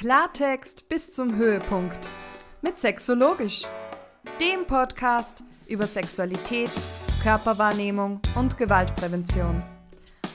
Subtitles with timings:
[0.00, 2.08] Klartext bis zum Höhepunkt
[2.62, 3.64] mit Sexologisch,
[4.40, 6.70] dem Podcast über Sexualität,
[7.22, 9.62] Körperwahrnehmung und Gewaltprävention.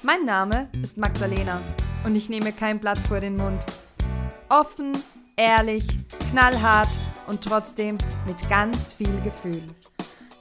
[0.03, 1.59] Mein Name ist Magdalena
[2.03, 3.65] und ich nehme kein Blatt vor den Mund.
[4.49, 4.91] Offen,
[5.35, 5.83] ehrlich,
[6.29, 6.95] knallhart
[7.25, 7.97] und trotzdem
[8.27, 9.63] mit ganz viel Gefühl.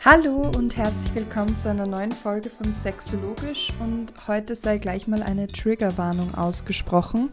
[0.07, 5.23] Hallo und herzlich willkommen zu einer neuen Folge von Sexologisch und heute sei gleich mal
[5.23, 7.31] eine Triggerwarnung ausgesprochen,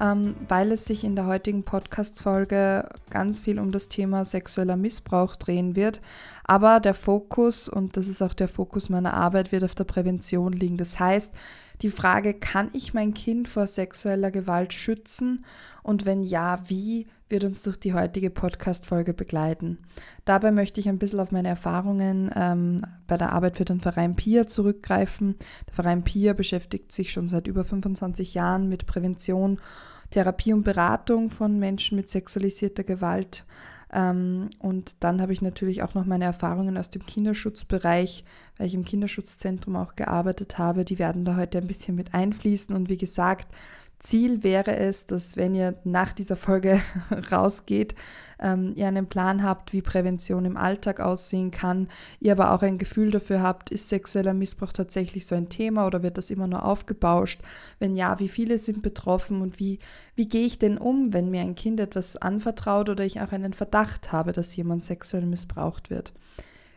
[0.00, 5.36] ähm, weil es sich in der heutigen Podcast-Folge ganz viel um das Thema sexueller Missbrauch
[5.36, 6.00] drehen wird.
[6.44, 10.54] Aber der Fokus, und das ist auch der Fokus meiner Arbeit, wird auf der Prävention
[10.54, 10.78] liegen.
[10.78, 11.34] Das heißt,
[11.82, 15.44] die Frage, kann ich mein Kind vor sexueller Gewalt schützen?
[15.82, 19.78] Und wenn ja, wie, wird uns durch die heutige Podcast-Folge begleiten.
[20.24, 24.14] Dabei möchte ich ein bisschen auf meine Erfahrungen ähm, bei der Arbeit für den Verein
[24.14, 25.36] PIA zurückgreifen.
[25.66, 29.58] Der Verein PIA beschäftigt sich schon seit über 25 Jahren mit Prävention,
[30.10, 33.44] Therapie und Beratung von Menschen mit sexualisierter Gewalt.
[33.92, 38.24] Ähm, und dann habe ich natürlich auch noch meine Erfahrungen aus dem Kinderschutzbereich,
[38.56, 40.84] weil ich im Kinderschutzzentrum auch gearbeitet habe.
[40.84, 42.74] Die werden da heute ein bisschen mit einfließen.
[42.74, 43.48] Und wie gesagt,
[43.98, 46.80] Ziel wäre es, dass wenn ihr nach dieser Folge
[47.32, 47.94] rausgeht,
[48.38, 51.88] ähm, ihr einen Plan habt, wie Prävention im Alltag aussehen kann,
[52.20, 56.02] ihr aber auch ein Gefühl dafür habt, ist sexueller Missbrauch tatsächlich so ein Thema oder
[56.02, 57.40] wird das immer nur aufgebauscht?
[57.78, 59.78] Wenn ja, wie viele sind betroffen und wie,
[60.14, 63.54] wie gehe ich denn um, wenn mir ein Kind etwas anvertraut oder ich auch einen
[63.54, 66.12] Verdacht habe, dass jemand sexuell missbraucht wird?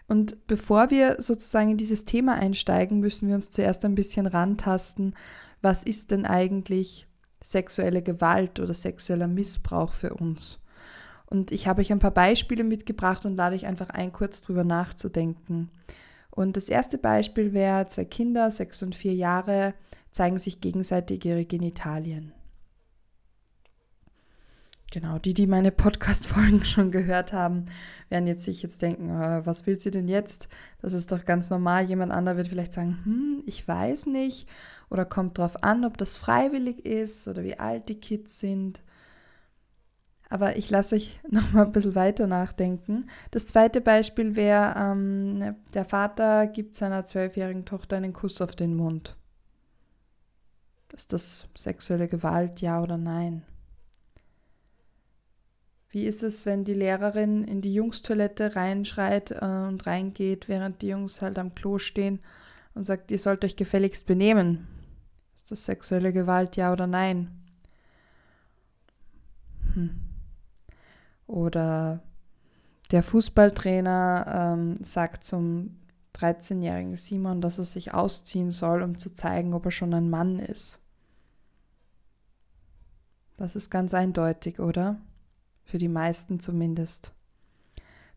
[0.08, 5.14] Und bevor wir sozusagen in dieses Thema einsteigen, müssen wir uns zuerst ein bisschen rantasten.
[5.62, 7.09] Was ist denn eigentlich
[7.42, 10.60] sexuelle Gewalt oder sexueller Missbrauch für uns.
[11.26, 14.64] Und ich habe euch ein paar Beispiele mitgebracht und lade euch einfach ein, kurz drüber
[14.64, 15.70] nachzudenken.
[16.32, 19.74] Und das erste Beispiel wäre, zwei Kinder, sechs und vier Jahre,
[20.12, 22.34] zeigen sich gegenseitig ihre Genitalien.
[24.92, 27.66] Genau, die, die meine Podcast-Folgen schon gehört haben,
[28.10, 30.50] werden jetzt sich jetzt denken, äh, was will sie denn jetzt?
[30.82, 31.86] Das ist doch ganz normal.
[31.86, 34.50] Jemand anderer wird vielleicht sagen, hm, ich weiß nicht.
[34.90, 38.82] Oder kommt darauf an, ob das freiwillig ist oder wie alt die Kids sind.
[40.28, 43.06] Aber ich lasse euch noch mal ein bisschen weiter nachdenken.
[43.30, 48.76] Das zweite Beispiel wäre, ähm, der Vater gibt seiner zwölfjährigen Tochter einen Kuss auf den
[48.76, 49.16] Mund.
[50.94, 53.46] Ist das sexuelle Gewalt, ja oder nein?
[55.92, 60.90] Wie ist es, wenn die Lehrerin in die Jungstoilette reinschreit äh, und reingeht, während die
[60.90, 62.20] Jungs halt am Klo stehen
[62.76, 64.68] und sagt, ihr sollt euch gefälligst benehmen?
[65.36, 67.32] Ist das sexuelle Gewalt, ja oder nein?
[69.74, 70.00] Hm.
[71.26, 72.04] Oder
[72.92, 75.80] der Fußballtrainer ähm, sagt zum
[76.16, 80.38] 13-jährigen Simon, dass er sich ausziehen soll, um zu zeigen, ob er schon ein Mann
[80.38, 80.80] ist.
[83.38, 85.00] Das ist ganz eindeutig, oder?
[85.70, 87.14] Für die meisten zumindest.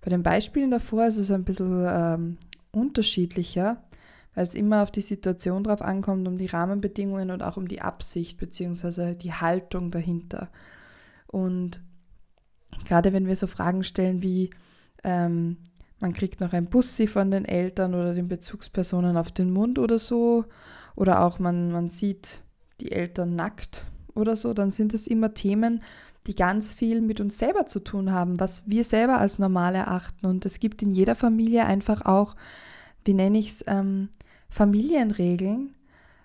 [0.00, 2.38] Bei den Beispielen davor ist es ein bisschen ähm,
[2.70, 3.84] unterschiedlicher,
[4.34, 7.82] weil es immer auf die Situation drauf ankommt, um die Rahmenbedingungen und auch um die
[7.82, 9.16] Absicht bzw.
[9.16, 10.50] die Haltung dahinter.
[11.26, 11.82] Und
[12.86, 14.48] gerade wenn wir so Fragen stellen wie,
[15.04, 15.58] ähm,
[16.00, 19.98] man kriegt noch ein Bussi von den Eltern oder den Bezugspersonen auf den Mund oder
[19.98, 20.46] so,
[20.96, 22.40] oder auch man, man sieht
[22.80, 23.84] die Eltern nackt
[24.14, 25.82] oder so, dann sind es immer Themen,
[26.26, 30.26] die ganz viel mit uns selber zu tun haben, was wir selber als normal erachten.
[30.26, 32.36] Und es gibt in jeder Familie einfach auch,
[33.04, 34.08] wie nenne ich es, ähm,
[34.48, 35.74] Familienregeln.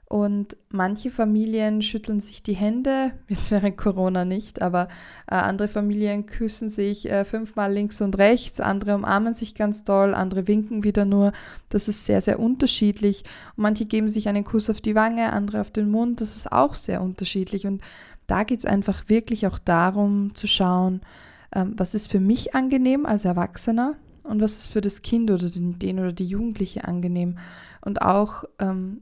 [0.10, 4.88] Und manche Familien schütteln sich die Hände, jetzt während Corona nicht, aber
[5.30, 10.14] äh, andere Familien küssen sich äh, fünfmal links und rechts, andere umarmen sich ganz doll,
[10.14, 11.34] andere winken wieder nur.
[11.68, 13.26] Das ist sehr, sehr unterschiedlich.
[13.58, 16.22] Und manche geben sich einen Kuss auf die Wange, andere auf den Mund.
[16.22, 17.68] Das ist auch sehr unterschiedlich.
[17.68, 17.82] Und
[18.28, 21.02] da geht es einfach wirklich auch darum zu schauen,
[21.56, 25.50] ähm, was ist für mich angenehm als Erwachsener und was ist für das Kind oder
[25.50, 27.38] den, den oder die Jugendliche angenehm.
[27.82, 29.02] Und auch ähm,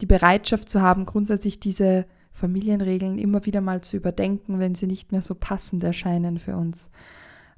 [0.00, 5.10] die Bereitschaft zu haben, grundsätzlich diese Familienregeln immer wieder mal zu überdenken, wenn sie nicht
[5.10, 6.90] mehr so passend erscheinen für uns.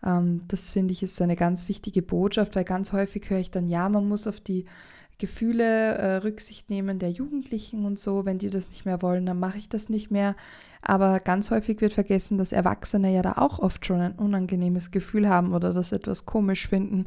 [0.04, 3.50] Ähm, das finde ich ist so eine ganz wichtige Botschaft, weil ganz häufig höre ich
[3.50, 4.66] dann, ja, man muss auf die
[5.18, 8.24] Gefühle äh, Rücksicht nehmen der Jugendlichen und so.
[8.24, 10.36] Wenn die das nicht mehr wollen, dann mache ich das nicht mehr.
[10.80, 15.28] Aber ganz häufig wird vergessen, dass Erwachsene ja da auch oft schon ein unangenehmes Gefühl
[15.28, 17.06] haben oder das etwas komisch finden.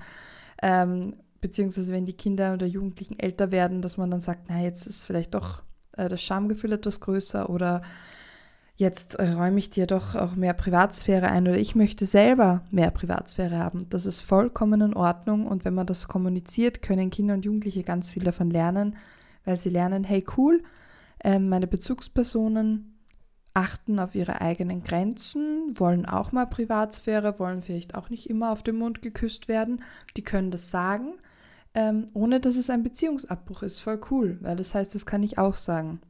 [0.61, 4.87] Ähm, beziehungsweise wenn die Kinder oder Jugendlichen älter werden, dass man dann sagt, na, jetzt
[4.87, 7.81] ist vielleicht doch äh, das Schamgefühl etwas größer oder
[8.81, 13.57] jetzt räume ich dir doch auch mehr Privatsphäre ein oder ich möchte selber mehr Privatsphäre
[13.57, 13.87] haben.
[13.89, 18.11] Das ist vollkommen in Ordnung und wenn man das kommuniziert, können Kinder und Jugendliche ganz
[18.11, 18.97] viel davon lernen,
[19.45, 20.63] weil sie lernen, hey cool,
[21.23, 22.97] äh, meine Bezugspersonen
[23.53, 28.63] achten auf ihre eigenen Grenzen, wollen auch mal Privatsphäre, wollen vielleicht auch nicht immer auf
[28.63, 29.83] den Mund geküsst werden.
[30.17, 31.13] Die können das sagen,
[31.73, 33.79] ähm, ohne dass es ein Beziehungsabbruch ist.
[33.79, 36.01] Voll cool, weil das heißt, das kann ich auch sagen.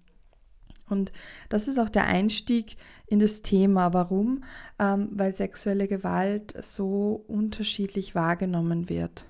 [0.92, 1.12] Und
[1.50, 2.78] das ist auch der Einstieg
[3.08, 3.94] in das Thema.
[3.94, 4.44] Warum?
[4.80, 9.26] Ähm, weil sexuelle Gewalt so unterschiedlich wahrgenommen wird.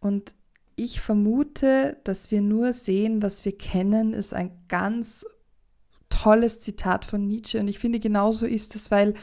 [0.00, 0.34] Und
[0.76, 5.26] ich vermute, dass wir nur sehen, was wir kennen, ist ein ganz
[6.08, 7.58] tolles Zitat von Nietzsche.
[7.58, 9.14] Und ich finde, genauso ist es, weil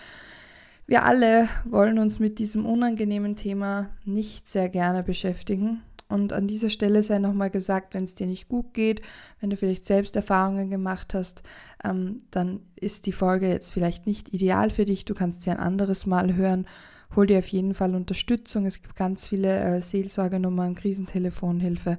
[0.87, 5.81] wir alle wollen uns mit diesem unangenehmen Thema nicht sehr gerne beschäftigen.
[6.07, 9.01] Und an dieser Stelle sei nochmal gesagt, wenn es dir nicht gut geht,
[9.39, 11.41] wenn du vielleicht selbst Erfahrungen gemacht hast,
[11.83, 15.05] ähm, dann ist die Folge jetzt vielleicht nicht ideal für dich.
[15.05, 16.67] Du kannst sie ein anderes Mal hören.
[17.15, 18.65] Hol dir auf jeden Fall Unterstützung.
[18.65, 21.97] Es gibt ganz viele äh, Seelsorgenummern, Krisentelefonhilfe.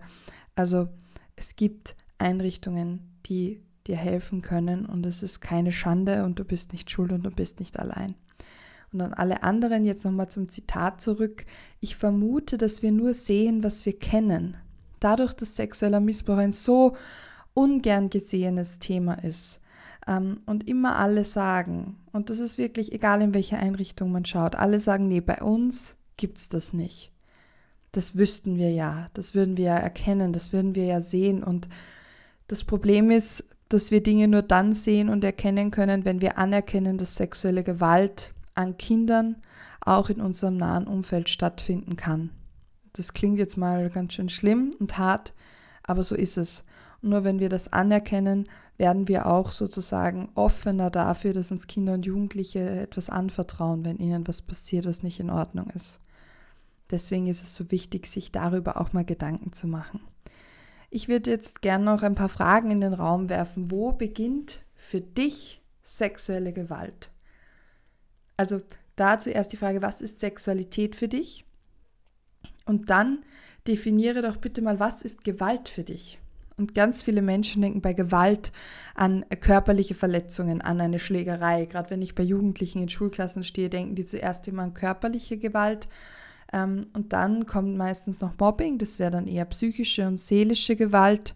[0.55, 0.89] Also
[1.35, 6.73] es gibt Einrichtungen, die dir helfen können und es ist keine Schande und du bist
[6.73, 8.15] nicht schuld und du bist nicht allein.
[8.97, 11.45] Und an alle anderen jetzt nochmal zum Zitat zurück.
[11.81, 14.57] Ich vermute, dass wir nur sehen, was wir kennen.
[15.01, 16.97] Dadurch, dass sexueller Missbrauch ein so
[17.55, 19.61] ungern gesehenes Thema ist
[20.07, 24.55] ähm, und immer alle sagen, und das ist wirklich egal, in welche Einrichtung man schaut,
[24.55, 27.13] alle sagen, nee, bei uns gibt es das nicht.
[27.93, 31.43] Das wüssten wir ja, das würden wir ja erkennen, das würden wir ja sehen.
[31.43, 31.69] Und
[32.47, 36.99] das Problem ist, dass wir Dinge nur dann sehen und erkennen können, wenn wir anerkennen,
[36.99, 39.37] dass sexuelle Gewalt an Kindern
[39.81, 42.31] auch in unserem nahen Umfeld stattfinden kann.
[42.93, 45.35] Das klingt jetzt mal ganz schön schlimm und hart,
[45.83, 46.65] aber so ist es.
[47.03, 48.49] Und nur wenn wir das anerkennen,
[48.79, 54.27] werden wir auch sozusagen offener dafür, dass uns Kinder und Jugendliche etwas anvertrauen, wenn ihnen
[54.27, 55.99] was passiert, was nicht in Ordnung ist.
[56.91, 60.01] Deswegen ist es so wichtig, sich darüber auch mal Gedanken zu machen.
[60.91, 63.71] Ich würde jetzt gerne noch ein paar Fragen in den Raum werfen.
[63.71, 67.11] Wo beginnt für dich sexuelle Gewalt?
[68.37, 68.63] Also
[68.97, 71.45] da zuerst die Frage, was ist Sexualität für dich?
[72.65, 73.25] Und dann
[73.69, 76.19] definiere doch bitte mal, was ist Gewalt für dich?
[76.59, 78.51] Und ganz viele Menschen denken bei Gewalt
[78.95, 81.67] an körperliche Verletzungen, an eine Schlägerei.
[81.67, 85.87] Gerade wenn ich bei Jugendlichen in Schulklassen stehe, denken die zuerst immer an körperliche Gewalt.
[86.53, 91.35] Ähm, und dann kommt meistens noch Mobbing, das wäre dann eher psychische und seelische Gewalt.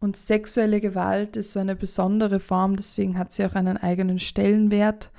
[0.00, 5.10] Und sexuelle Gewalt ist so eine besondere Form, deswegen hat sie auch einen eigenen Stellenwert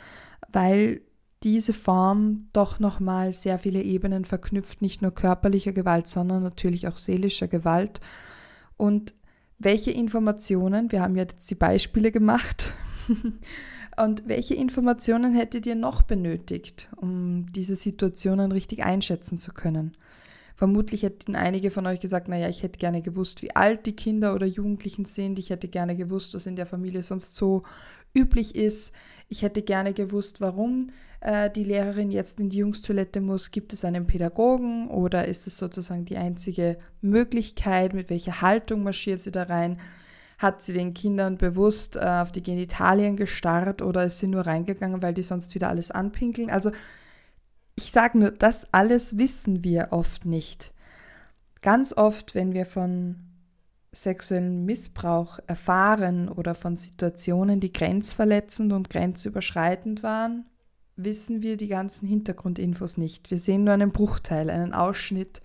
[0.53, 1.01] weil
[1.43, 6.97] diese Form doch nochmal sehr viele Ebenen verknüpft, nicht nur körperlicher Gewalt, sondern natürlich auch
[6.97, 7.99] seelischer Gewalt.
[8.77, 9.15] Und
[9.57, 12.73] welche Informationen, wir haben ja jetzt die Beispiele gemacht,
[13.97, 19.93] und welche Informationen hättet ihr noch benötigt, um diese Situationen richtig einschätzen zu können?
[20.55, 24.35] Vermutlich hätten einige von euch gesagt, naja, ich hätte gerne gewusst, wie alt die Kinder
[24.35, 25.39] oder Jugendlichen sind.
[25.39, 27.63] Ich hätte gerne gewusst, was in der Familie sonst so
[28.13, 28.93] üblich ist.
[29.29, 30.91] Ich hätte gerne gewusst, warum
[31.21, 33.51] äh, die Lehrerin jetzt in die Jungstoilette muss.
[33.51, 37.93] Gibt es einen Pädagogen oder ist es sozusagen die einzige Möglichkeit?
[37.93, 39.79] Mit welcher Haltung marschiert sie da rein?
[40.37, 45.01] Hat sie den Kindern bewusst äh, auf die Genitalien gestarrt oder ist sie nur reingegangen,
[45.01, 46.49] weil die sonst wieder alles anpinkeln?
[46.49, 46.71] Also
[47.75, 50.73] ich sage nur, das alles wissen wir oft nicht.
[51.61, 53.30] Ganz oft, wenn wir von
[53.93, 60.45] sexuellen Missbrauch erfahren oder von Situationen, die grenzverletzend und grenzüberschreitend waren,
[60.95, 63.31] wissen wir die ganzen Hintergrundinfos nicht.
[63.31, 65.41] Wir sehen nur einen Bruchteil, einen Ausschnitt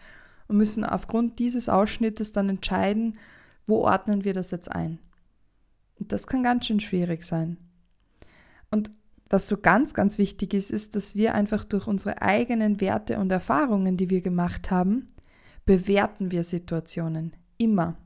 [0.49, 3.19] und müssen aufgrund dieses Ausschnittes dann entscheiden,
[3.67, 5.01] wo ordnen wir das jetzt ein.
[5.99, 7.57] Und das kann ganz schön schwierig sein.
[8.71, 8.91] Und
[9.29, 13.33] was so ganz, ganz wichtig ist, ist, dass wir einfach durch unsere eigenen Werte und
[13.33, 15.15] Erfahrungen, die wir gemacht haben,
[15.65, 17.33] bewerten wir Situationen.
[17.59, 17.97] Immer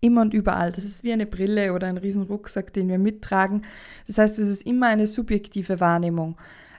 [0.00, 0.72] immer und überall.
[0.72, 3.64] Das ist wie eine Brille oder ein riesen Rucksack, den wir mittragen.
[4.06, 6.36] Das heißt, es ist immer eine subjektive Wahrnehmung.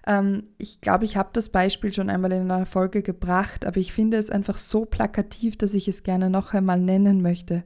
[0.08, 3.94] Ähm, ich glaube, ich habe das Beispiel schon einmal in einer Folge gebracht, aber ich
[3.94, 7.64] finde es einfach so plakativ, dass ich es gerne noch einmal nennen möchte.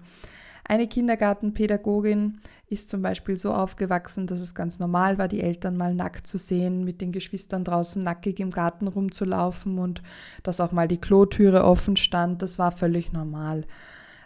[0.68, 5.94] Eine Kindergartenpädagogin ist zum Beispiel so aufgewachsen, dass es ganz normal war, die Eltern mal
[5.94, 10.02] nackt zu sehen, mit den Geschwistern draußen nackig im Garten rumzulaufen und
[10.42, 12.42] dass auch mal die Klotüre offen stand.
[12.42, 13.66] Das war völlig normal.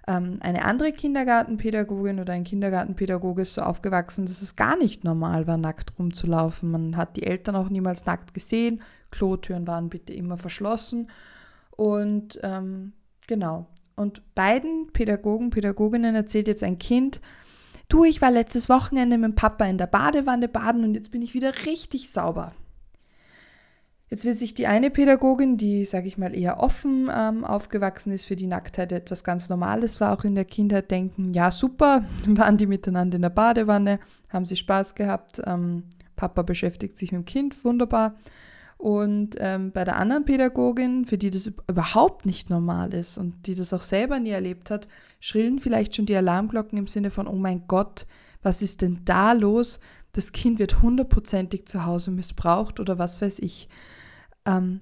[0.10, 5.46] Ähm, eine andere Kindergartenpädagogin oder ein Kindergartenpädagoge ist so aufgewachsen, dass es gar nicht normal
[5.46, 6.72] war, nackt rumzulaufen.
[6.72, 8.82] Man hat die Eltern auch niemals nackt gesehen.
[9.12, 11.12] Klotüren waren bitte immer verschlossen.
[11.70, 12.94] Und ähm,
[13.28, 13.68] genau.
[13.96, 17.22] Und beiden Pädagogen, Pädagoginnen erzählt jetzt ein Kind,
[17.88, 21.36] du, ich war letztes Wochenende mit Papa in der Badewanne baden und jetzt bin ich
[21.36, 22.54] wieder richtig sauber.
[24.10, 28.26] Jetzt wird sich die eine Pädagogin, die, sage ich mal, eher offen ähm, aufgewachsen ist,
[28.26, 32.58] für die Nacktheit etwas ganz Normales war, auch in der Kindheit denken, ja super, waren
[32.58, 34.00] die miteinander in der Badewanne,
[34.30, 35.84] haben sie Spaß gehabt, ähm,
[36.16, 38.16] Papa beschäftigt sich mit dem Kind, wunderbar.
[38.80, 43.54] Und ähm, bei der anderen Pädagogin, für die das überhaupt nicht normal ist und die
[43.54, 44.88] das auch selber nie erlebt hat,
[45.20, 48.08] schrillen vielleicht schon die Alarmglocken im Sinne von, oh mein Gott,
[48.42, 49.82] was ist denn da los?
[50.14, 53.68] Das Kind wird hundertprozentig zu Hause missbraucht oder was weiß ich.
[54.50, 54.82] Ähm,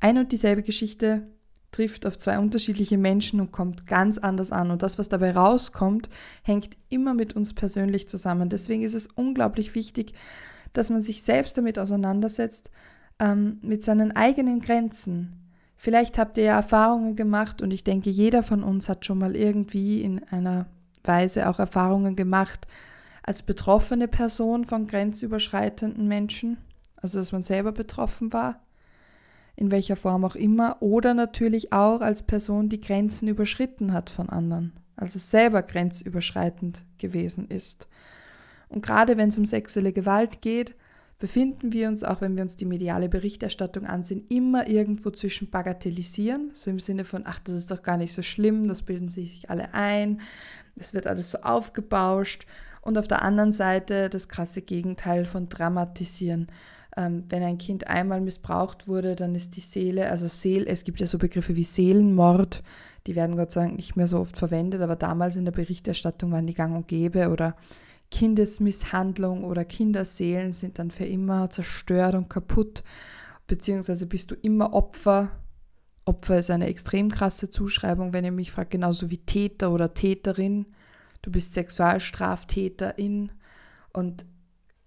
[0.00, 1.28] eine und dieselbe Geschichte
[1.72, 4.70] trifft auf zwei unterschiedliche Menschen und kommt ganz anders an.
[4.70, 6.08] Und das, was dabei rauskommt,
[6.42, 8.48] hängt immer mit uns persönlich zusammen.
[8.48, 10.14] Deswegen ist es unglaublich wichtig,
[10.72, 12.70] dass man sich selbst damit auseinandersetzt,
[13.18, 15.52] ähm, mit seinen eigenen Grenzen.
[15.76, 19.36] Vielleicht habt ihr ja Erfahrungen gemacht und ich denke, jeder von uns hat schon mal
[19.36, 20.66] irgendwie in einer
[21.04, 22.66] Weise auch Erfahrungen gemacht
[23.22, 26.58] als betroffene Person von grenzüberschreitenden Menschen,
[26.96, 28.60] also dass man selber betroffen war
[29.56, 34.28] in welcher Form auch immer, oder natürlich auch als Person, die Grenzen überschritten hat von
[34.28, 37.88] anderen, also selber grenzüberschreitend gewesen ist.
[38.68, 40.74] Und gerade wenn es um sexuelle Gewalt geht,
[41.20, 46.50] befinden wir uns, auch wenn wir uns die mediale Berichterstattung ansehen, immer irgendwo zwischen bagatellisieren,
[46.54, 49.50] so im Sinne von, ach, das ist doch gar nicht so schlimm, das bilden sich
[49.50, 50.22] alle ein,
[50.76, 52.46] es wird alles so aufgebauscht
[52.80, 56.46] und auf der anderen Seite das krasse Gegenteil von dramatisieren
[56.96, 61.00] ähm, wenn ein Kind einmal missbraucht wurde, dann ist die Seele, also Seel, es gibt
[61.00, 62.62] ja so Begriffe wie Seelenmord,
[63.06, 66.32] die werden Gott sei Dank nicht mehr so oft verwendet, aber damals in der Berichterstattung
[66.32, 67.56] waren die gang und gäbe oder
[68.10, 72.82] Kindesmisshandlung oder Kinderseelen sind dann für immer zerstört und kaputt,
[73.46, 75.30] beziehungsweise bist du immer Opfer.
[76.04, 80.66] Opfer ist eine extrem krasse Zuschreibung, wenn ihr mich fragt, genauso wie Täter oder Täterin.
[81.22, 83.32] Du bist Sexualstraftäterin
[83.92, 84.24] und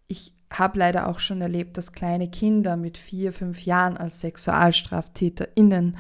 [0.08, 5.98] ich habe leider auch schon erlebt, dass kleine Kinder mit vier, fünf Jahren als SexualstraftäterInnen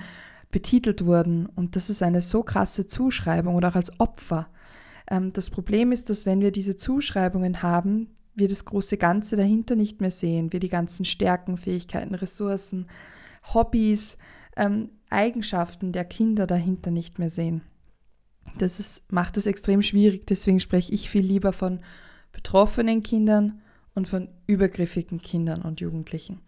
[0.51, 1.47] betitelt wurden.
[1.47, 4.47] Und das ist eine so krasse Zuschreibung oder auch als Opfer.
[5.09, 9.75] Ähm, das Problem ist, dass wenn wir diese Zuschreibungen haben, wir das große Ganze dahinter
[9.75, 10.53] nicht mehr sehen.
[10.53, 12.87] Wir die ganzen Stärken, Fähigkeiten, Ressourcen,
[13.53, 14.17] Hobbys,
[14.55, 17.61] ähm, Eigenschaften der Kinder dahinter nicht mehr sehen.
[18.57, 20.25] Das ist, macht es extrem schwierig.
[20.27, 21.79] Deswegen spreche ich viel lieber von
[22.31, 23.61] betroffenen Kindern
[23.95, 26.41] und von übergriffigen Kindern und Jugendlichen.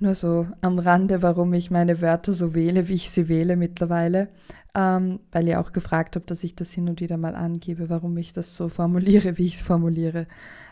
[0.00, 4.28] Nur so am Rande, warum ich meine Wörter so wähle, wie ich sie wähle mittlerweile,
[4.74, 8.16] ähm, weil ihr auch gefragt habt, dass ich das hin und wieder mal angebe, warum
[8.16, 10.28] ich das so formuliere, wie ich es formuliere.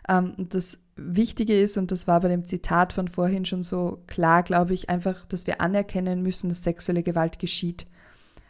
[0.08, 4.44] Ähm, das Wichtige ist, und das war bei dem Zitat von vorhin schon so klar,
[4.44, 7.86] glaube ich, einfach, dass wir anerkennen müssen, dass sexuelle Gewalt geschieht.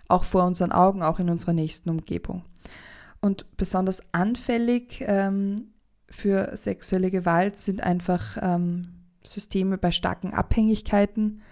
[0.08, 2.44] Auch vor unseren Augen, auch in unserer nächsten Umgebung.
[3.22, 5.72] Und besonders anfällig ähm,
[6.08, 8.82] für sexuelle Gewalt sind einfach ähm,
[9.24, 11.42] Systeme bei starken Abhängigkeiten.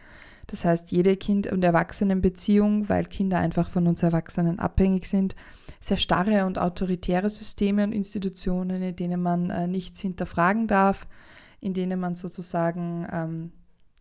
[0.47, 5.35] Das heißt, jede Kind- und Erwachsenenbeziehung, weil Kinder einfach von uns Erwachsenen abhängig sind,
[5.81, 11.07] sehr starre und autoritäre Systeme und Institutionen, in denen man äh, nichts hinterfragen darf,
[11.61, 13.53] in denen man sozusagen ähm,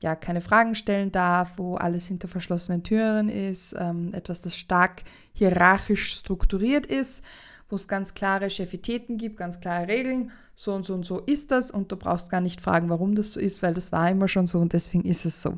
[0.01, 5.03] ja keine Fragen stellen darf, wo alles hinter verschlossenen Türen ist, ähm, etwas, das stark
[5.31, 7.23] hierarchisch strukturiert ist
[7.73, 11.49] wo es ganz klare Chefitäten gibt, ganz klare Regeln, so und so und so ist
[11.49, 14.27] das und du brauchst gar nicht fragen, warum das so ist, weil das war immer
[14.27, 15.57] schon so und deswegen ist es so.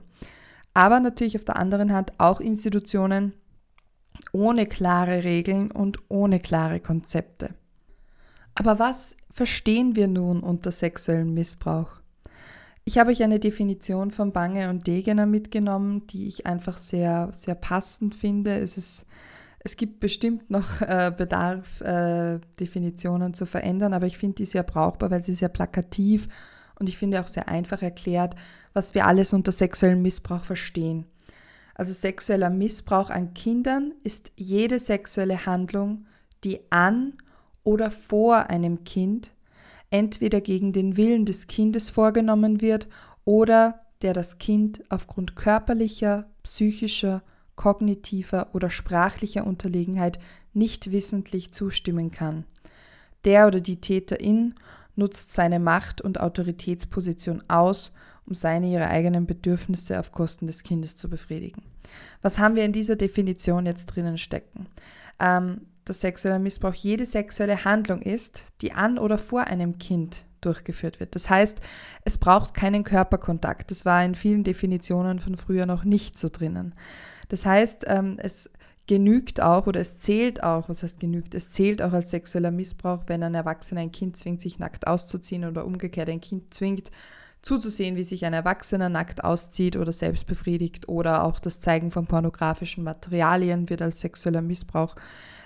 [0.73, 3.33] Aber natürlich auf der anderen Hand auch Institutionen
[4.31, 7.49] ohne klare Regeln und ohne klare Konzepte.
[8.55, 11.99] Aber was verstehen wir nun unter sexuellem Missbrauch?
[12.85, 17.55] Ich habe euch eine Definition von Bange und Degener mitgenommen, die ich einfach sehr, sehr
[17.55, 18.57] passend finde.
[18.57, 19.05] Es ist
[19.65, 24.61] es gibt bestimmt noch äh, Bedarf, äh, Definitionen zu verändern, aber ich finde die sehr
[24.61, 26.27] brauchbar, weil sie sehr plakativ
[26.79, 28.35] und ich finde auch sehr einfach erklärt,
[28.73, 31.07] was wir alles unter sexuellem Missbrauch verstehen.
[31.73, 36.05] Also sexueller Missbrauch an Kindern ist jede sexuelle Handlung,
[36.43, 37.13] die an
[37.63, 39.33] oder vor einem Kind
[39.89, 42.87] entweder gegen den Willen des Kindes vorgenommen wird
[43.23, 47.23] oder der das Kind aufgrund körperlicher, psychischer
[47.55, 50.19] kognitiver oder sprachlicher Unterlegenheit
[50.53, 52.45] nicht wissentlich zustimmen kann.
[53.23, 54.55] Der oder die Täterin
[54.95, 57.91] nutzt seine Macht- und Autoritätsposition aus,
[58.25, 61.63] um seine ihre eigenen Bedürfnisse auf Kosten des Kindes zu befriedigen.
[62.21, 64.67] Was haben wir in dieser Definition jetzt drinnen stecken?
[65.19, 70.99] Ähm, dass sexueller Missbrauch jede sexuelle Handlung ist, die an oder vor einem Kind durchgeführt
[70.99, 71.15] wird.
[71.15, 71.59] Das heißt,
[72.03, 73.69] es braucht keinen Körperkontakt.
[73.71, 76.73] Das war in vielen Definitionen von früher noch nicht so drinnen.
[77.29, 78.51] Das heißt, ähm, es
[78.87, 83.03] genügt auch oder es zählt auch, was heißt genügt, es zählt auch als sexueller Missbrauch,
[83.07, 86.91] wenn ein Erwachsener ein Kind zwingt, sich nackt auszuziehen oder umgekehrt ein Kind zwingt,
[87.41, 92.07] zuzusehen, wie sich ein Erwachsener nackt auszieht oder selbst befriedigt oder auch das Zeigen von
[92.07, 94.95] pornografischen Materialien wird als sexueller Missbrauch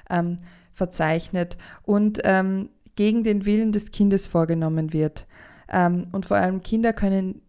[0.10, 0.38] ähm,
[0.72, 5.28] verzeichnet und ähm, gegen den Willen des Kindes vorgenommen wird.
[5.70, 7.42] Ähm, und vor allem Kinder können,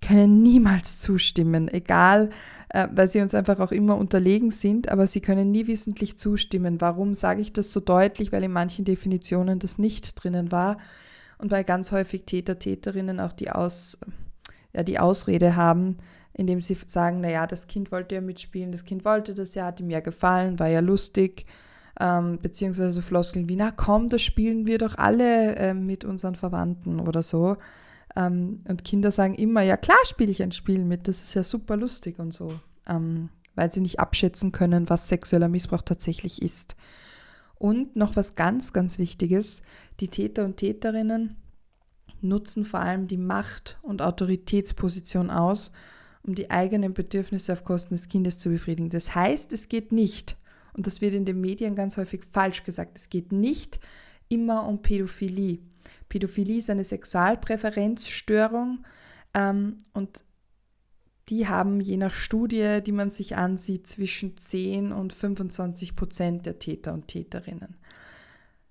[0.00, 2.30] können niemals zustimmen, egal,
[2.72, 6.80] äh, weil sie uns einfach auch immer unterlegen sind, aber sie können nie wissentlich zustimmen.
[6.80, 8.32] Warum sage ich das so deutlich?
[8.32, 10.78] Weil in manchen Definitionen das nicht drinnen war
[11.36, 13.98] und weil ganz häufig Täter, Täterinnen auch die, Aus,
[14.72, 15.98] ja, die Ausrede haben,
[16.32, 19.80] indem sie sagen, naja, das Kind wollte ja mitspielen, das Kind wollte das ja, hat
[19.80, 21.44] ihm ja gefallen, war ja lustig,
[22.00, 27.00] ähm, beziehungsweise Floskeln wie, na komm, das spielen wir doch alle äh, mit unseren Verwandten
[27.00, 27.58] oder so.
[28.16, 31.44] Ähm, und Kinder sagen immer, ja klar spiele ich ein Spiel mit, das ist ja
[31.44, 36.76] super lustig und so, ähm, weil sie nicht abschätzen können, was sexueller Missbrauch tatsächlich ist.
[37.54, 39.62] Und noch was ganz, ganz Wichtiges,
[40.00, 41.36] die Täter und Täterinnen
[42.20, 45.72] nutzen vor allem die Macht- und Autoritätsposition aus,
[46.22, 48.90] um die eigenen Bedürfnisse auf Kosten des Kindes zu befriedigen.
[48.90, 50.36] Das heißt, es geht nicht,
[50.72, 53.80] und das wird in den Medien ganz häufig falsch gesagt, es geht nicht
[54.28, 55.58] immer um Pädophilie.
[56.08, 58.84] Pädophilie ist eine Sexualpräferenzstörung
[59.34, 60.22] ähm, und
[61.28, 66.58] die haben je nach Studie, die man sich ansieht, zwischen 10 und 25 Prozent der
[66.58, 67.76] Täter und Täterinnen.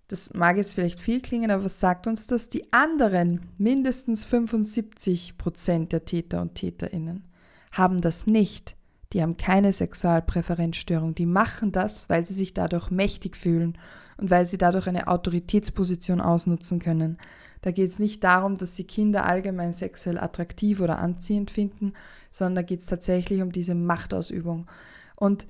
[0.08, 2.50] Das mag jetzt vielleicht viel klingen, aber was sagt uns das?
[2.50, 7.24] Die anderen, mindestens 75 Prozent der Täter und Täterinnen,
[7.72, 8.76] haben das nicht.
[9.14, 11.16] Die haben keine Sexualpräferenzstörung.
[11.16, 13.78] Die machen das, weil sie sich dadurch mächtig fühlen
[14.22, 17.18] und weil sie dadurch eine Autoritätsposition ausnutzen können.
[17.62, 21.94] Da geht es nicht darum, dass sie Kinder allgemein sexuell attraktiv oder anziehend finden,
[22.30, 24.68] sondern da geht es tatsächlich um diese Machtausübung.
[25.16, 25.48] Und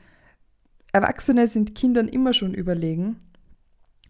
[0.94, 3.18] Erwachsene sind Kindern immer schon überlegen.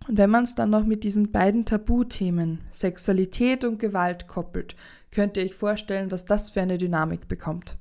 [0.07, 4.75] Und wenn man es dann noch mit diesen beiden Tabuthemen, Sexualität und Gewalt, koppelt,
[5.11, 7.77] könnt ihr euch vorstellen, was das für eine Dynamik bekommt.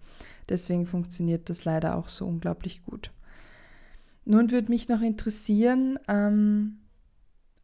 [0.48, 3.10] Deswegen funktioniert das leider auch so unglaublich gut.
[4.24, 6.80] Nun würde mich noch interessieren, ähm,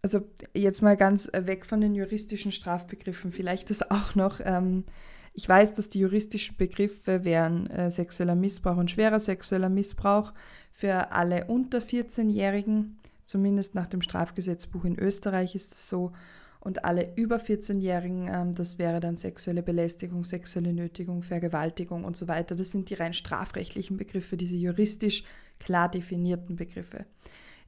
[0.03, 0.21] also
[0.55, 4.41] jetzt mal ganz weg von den juristischen Strafbegriffen, vielleicht das auch noch.
[4.43, 4.85] Ähm,
[5.33, 10.33] ich weiß, dass die juristischen Begriffe wären äh, sexueller Missbrauch und schwerer sexueller Missbrauch
[10.73, 16.13] für alle unter 14-Jährigen, zumindest nach dem Strafgesetzbuch in Österreich ist es so.
[16.61, 22.29] Und alle über 14-Jährigen, ähm, das wäre dann sexuelle Belästigung, sexuelle Nötigung, Vergewaltigung und so
[22.29, 22.55] weiter.
[22.57, 25.25] Das sind die rein strafrechtlichen Begriffe, diese juristisch
[25.59, 27.07] klar definierten Begriffe.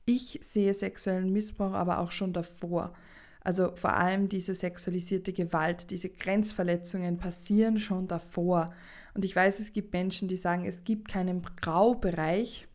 [0.04, 2.92] Ich sehe sexuellen Missbrauch aber auch schon davor.
[3.40, 8.74] Also vor allem diese sexualisierte Gewalt, diese Grenzverletzungen passieren schon davor.
[9.14, 12.66] Und ich weiß, es gibt Menschen, die sagen, es gibt keinen Graubereich.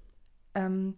[0.55, 0.95] Ähm,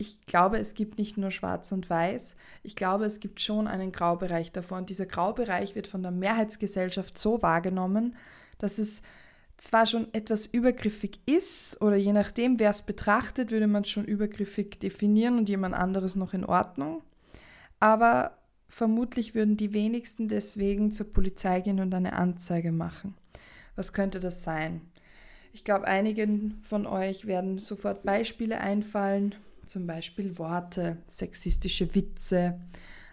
[0.00, 2.34] ich glaube, es gibt nicht nur schwarz und weiß.
[2.62, 4.78] Ich glaube, es gibt schon einen Graubereich davor.
[4.78, 8.16] Und dieser Graubereich wird von der Mehrheitsgesellschaft so wahrgenommen,
[8.56, 9.02] dass es
[9.58, 14.06] zwar schon etwas übergriffig ist oder je nachdem, wer es betrachtet, würde man es schon
[14.06, 17.02] übergriffig definieren und jemand anderes noch in Ordnung.
[17.78, 18.38] Aber
[18.70, 23.18] vermutlich würden die wenigsten deswegen zur Polizei gehen und eine Anzeige machen.
[23.76, 24.80] Was könnte das sein?
[25.52, 29.34] Ich glaube, einigen von euch werden sofort Beispiele einfallen,
[29.70, 32.60] zum Beispiel Worte, sexistische Witze,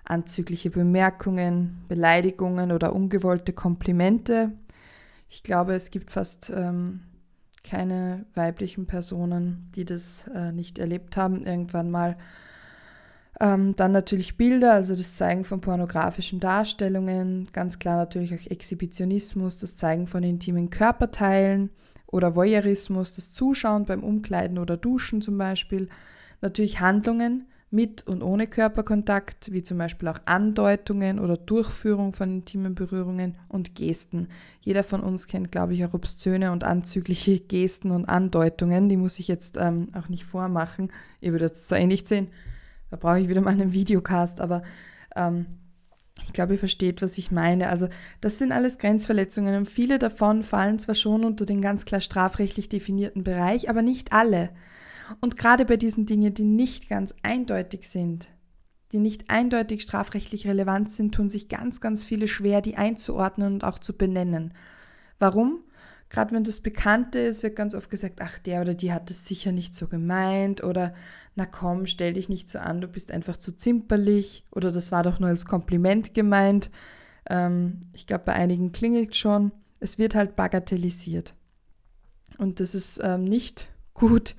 [0.03, 4.51] anzügliche Bemerkungen, Beleidigungen oder ungewollte Komplimente,
[5.29, 7.01] ich glaube, es gibt fast ähm,
[7.63, 12.17] keine weiblichen Personen, die das äh, nicht erlebt haben, irgendwann mal.
[13.39, 19.59] Ähm, dann natürlich Bilder, also das Zeigen von pornografischen Darstellungen, ganz klar natürlich auch Exhibitionismus,
[19.59, 21.69] das Zeigen von intimen Körperteilen
[22.07, 25.89] oder Voyeurismus, das Zuschauen beim Umkleiden oder Duschen zum Beispiel.
[26.41, 32.75] Natürlich Handlungen, mit und ohne Körperkontakt, wie zum Beispiel auch Andeutungen oder Durchführung von intimen
[32.75, 34.29] Berührungen und Gesten.
[34.61, 38.87] Jeder von uns kennt, glaube ich, auch obszöne und anzügliche Gesten und Andeutungen.
[38.87, 40.91] Die muss ich jetzt ähm, auch nicht vormachen.
[41.19, 42.29] Ihr würdet es zwar ähnlich sehen,
[42.89, 44.63] da brauche ich wieder mal einen Videocast, aber
[45.13, 45.45] ähm,
[46.23, 47.67] ich glaube, ihr versteht, was ich meine.
[47.67, 47.89] Also
[48.21, 52.69] das sind alles Grenzverletzungen und viele davon fallen zwar schon unter den ganz klar strafrechtlich
[52.69, 54.51] definierten Bereich, aber nicht alle.
[55.21, 58.29] Und gerade bei diesen Dingen, die nicht ganz eindeutig sind,
[58.91, 63.63] die nicht eindeutig strafrechtlich relevant sind, tun sich ganz, ganz viele schwer, die einzuordnen und
[63.63, 64.53] auch zu benennen.
[65.19, 65.63] Warum?
[66.09, 69.25] Gerade wenn das Bekannte ist, wird ganz oft gesagt, ach, der oder die hat das
[69.25, 70.93] sicher nicht so gemeint oder
[71.35, 75.03] na komm, stell dich nicht so an, du bist einfach zu zimperlich oder das war
[75.03, 76.71] doch nur als Kompliment gemeint.
[77.29, 79.51] Ähm, ich glaube, bei einigen klingelt schon.
[79.81, 81.35] Es wird halt bagatellisiert.
[82.37, 84.35] Und das ist ähm, nicht gut.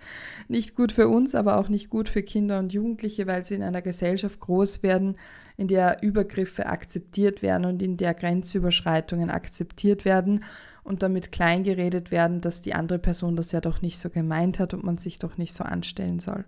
[0.48, 3.62] Nicht gut für uns, aber auch nicht gut für Kinder und Jugendliche, weil sie in
[3.62, 5.16] einer Gesellschaft groß werden,
[5.56, 10.44] in der Übergriffe akzeptiert werden und in der Grenzüberschreitungen akzeptiert werden
[10.84, 14.72] und damit kleingeredet werden, dass die andere Person das ja doch nicht so gemeint hat
[14.72, 16.44] und man sich doch nicht so anstellen soll.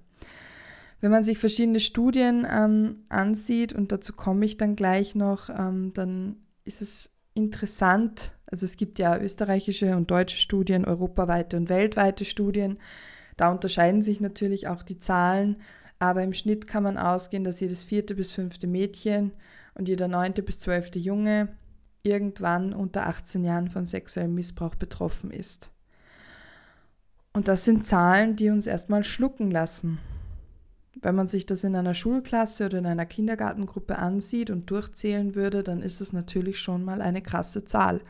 [1.01, 5.93] Wenn man sich verschiedene Studien ähm, ansieht, und dazu komme ich dann gleich noch, ähm,
[5.95, 12.25] dann ist es interessant, also es gibt ja österreichische und deutsche Studien, europaweite und weltweite
[12.25, 12.79] Studien.
[13.37, 15.57] Da unterscheiden sich natürlich auch die Zahlen,
[15.99, 19.33] aber im Schnitt kann man ausgehen, dass jedes vierte bis fünfte Mädchen
[19.75, 21.49] und jeder neunte bis zwölfte Junge
[22.03, 25.71] irgendwann unter 18 Jahren von sexuellem Missbrauch betroffen ist.
[27.33, 29.99] Und das sind Zahlen, die uns erstmal schlucken lassen.
[31.01, 35.63] Wenn man sich das in einer Schulklasse oder in einer Kindergartengruppe ansieht und durchzählen würde,
[35.63, 38.01] dann ist es natürlich schon mal eine krasse Zahl.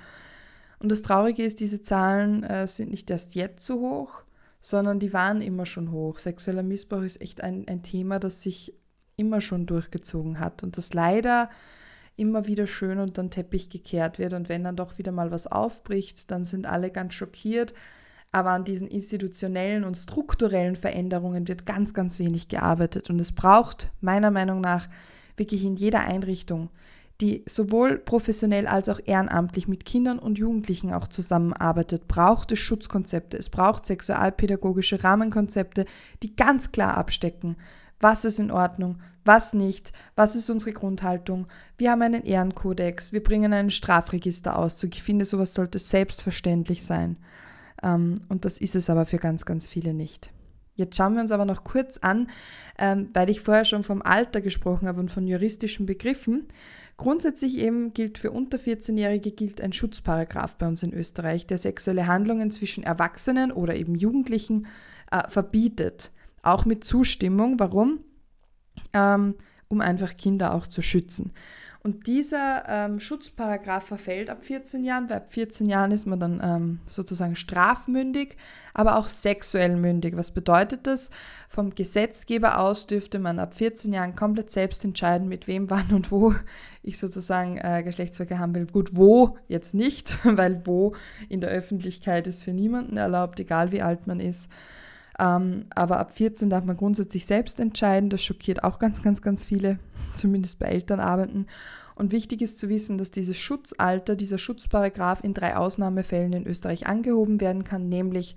[0.81, 4.23] Und das Traurige ist, diese Zahlen äh, sind nicht erst jetzt so hoch,
[4.61, 6.19] sondern die waren immer schon hoch.
[6.19, 8.75] Sexueller Missbrauch ist echt ein, ein Thema, das sich
[9.17, 11.51] immer schon durchgezogen hat und das leider
[12.17, 14.33] immer wieder schön unter den Teppich gekehrt wird.
[14.33, 17.75] Und wenn dann doch wieder mal was aufbricht, dann sind alle ganz schockiert.
[18.33, 23.11] Aber an diesen institutionellen und strukturellen Veränderungen wird ganz, ganz wenig gearbeitet.
[23.11, 24.89] Und es braucht meiner Meinung nach
[25.37, 26.71] wirklich in jeder Einrichtung,
[27.21, 33.37] die sowohl professionell als auch ehrenamtlich mit Kindern und Jugendlichen auch zusammenarbeitet, braucht es Schutzkonzepte.
[33.37, 35.85] Es braucht sexualpädagogische Rahmenkonzepte,
[36.23, 37.57] die ganz klar abstecken,
[38.01, 41.47] was ist in Ordnung, was nicht, was ist unsere Grundhaltung.
[41.77, 44.95] Wir haben einen Ehrenkodex, wir bringen einen Strafregisterauszug.
[44.95, 47.19] Ich finde, sowas sollte selbstverständlich sein.
[47.83, 50.33] Ähm, und das ist es aber für ganz, ganz viele nicht.
[50.81, 52.29] Jetzt schauen wir uns aber noch kurz an,
[52.79, 56.47] ähm, weil ich vorher schon vom Alter gesprochen habe und von juristischen Begriffen.
[57.01, 62.07] Grundsätzlich eben gilt für unter 14-Jährige gilt ein Schutzparagraf bei uns in Österreich, der sexuelle
[62.07, 64.67] Handlungen zwischen Erwachsenen oder eben Jugendlichen
[65.11, 66.11] äh, verbietet.
[66.43, 67.59] Auch mit Zustimmung.
[67.59, 68.01] Warum?
[68.93, 69.37] Ähm,
[69.69, 71.33] um einfach Kinder auch zu schützen.
[71.83, 76.41] Und dieser ähm, Schutzparagraf verfällt ab 14 Jahren, weil ab 14 Jahren ist man dann
[76.45, 78.37] ähm, sozusagen strafmündig,
[78.75, 80.15] aber auch sexuell mündig.
[80.15, 81.11] Was bedeutet das?
[81.49, 86.13] Vom Gesetzgeber aus dürfte man ab 14 Jahren komplett selbst entscheiden, mit wem, wann und
[86.13, 86.35] wo
[86.83, 88.67] ich sozusagen äh, Geschlechtsverkehr haben will.
[88.67, 90.95] Gut, wo jetzt nicht, weil wo
[91.31, 94.51] in der Öffentlichkeit ist für niemanden erlaubt, egal wie alt man ist.
[95.21, 98.09] Ähm, aber ab 14 darf man grundsätzlich selbst entscheiden.
[98.09, 99.79] Das schockiert auch ganz, ganz, ganz viele
[100.15, 101.47] zumindest bei Elternabenden.
[101.95, 106.87] Und wichtig ist zu wissen, dass dieses Schutzalter, dieser Schutzparagraf in drei Ausnahmefällen in Österreich
[106.87, 108.37] angehoben werden kann, nämlich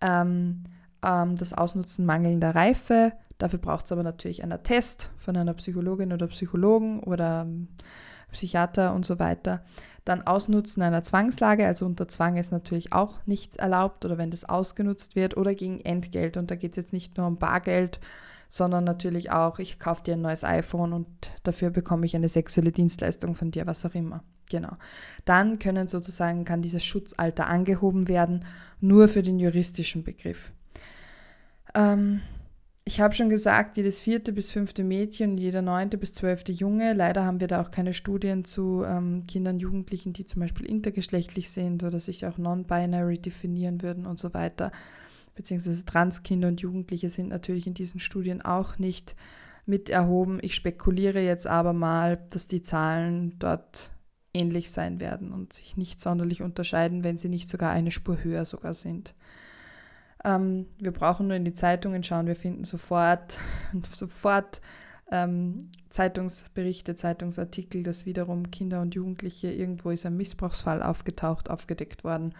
[0.00, 0.64] ähm,
[1.04, 3.12] ähm, das Ausnutzen mangelnder Reife.
[3.38, 7.68] Dafür braucht es aber natürlich einen Attest von einer Psychologin oder Psychologen oder ähm,
[8.34, 9.64] Psychiater und so weiter.
[10.04, 14.44] Dann Ausnutzen einer Zwangslage, also unter Zwang ist natürlich auch nichts erlaubt oder wenn das
[14.46, 16.36] ausgenutzt wird oder gegen Entgelt.
[16.36, 18.00] Und da geht es jetzt nicht nur um Bargeld,
[18.48, 21.08] sondern natürlich auch, ich kaufe dir ein neues iPhone und
[21.42, 24.22] dafür bekomme ich eine sexuelle Dienstleistung von dir, was auch immer.
[24.50, 24.76] Genau.
[25.24, 28.44] Dann können sozusagen, kann dieses Schutzalter angehoben werden,
[28.80, 30.52] nur für den juristischen Begriff.
[31.74, 32.20] Ähm,
[32.86, 36.92] ich habe schon gesagt, jedes vierte bis fünfte Mädchen und jeder neunte bis zwölfte Junge.
[36.92, 41.50] Leider haben wir da auch keine Studien zu ähm, Kindern, Jugendlichen, die zum Beispiel intergeschlechtlich
[41.50, 44.70] sind oder sich auch non-binary definieren würden und so weiter
[45.34, 49.16] beziehungsweise Transkinder und Jugendliche sind natürlich in diesen Studien auch nicht
[49.66, 50.38] mit erhoben.
[50.42, 53.90] Ich spekuliere jetzt aber mal, dass die Zahlen dort
[54.32, 58.44] ähnlich sein werden und sich nicht sonderlich unterscheiden, wenn sie nicht sogar eine Spur höher
[58.44, 59.14] sogar sind.
[60.24, 63.38] Ähm, wir brauchen nur in die Zeitungen schauen, wir finden sofort,
[63.92, 64.60] sofort
[65.10, 72.34] ähm, Zeitungsberichte, Zeitungsartikel, dass wiederum Kinder und Jugendliche irgendwo ist ein Missbrauchsfall aufgetaucht, aufgedeckt worden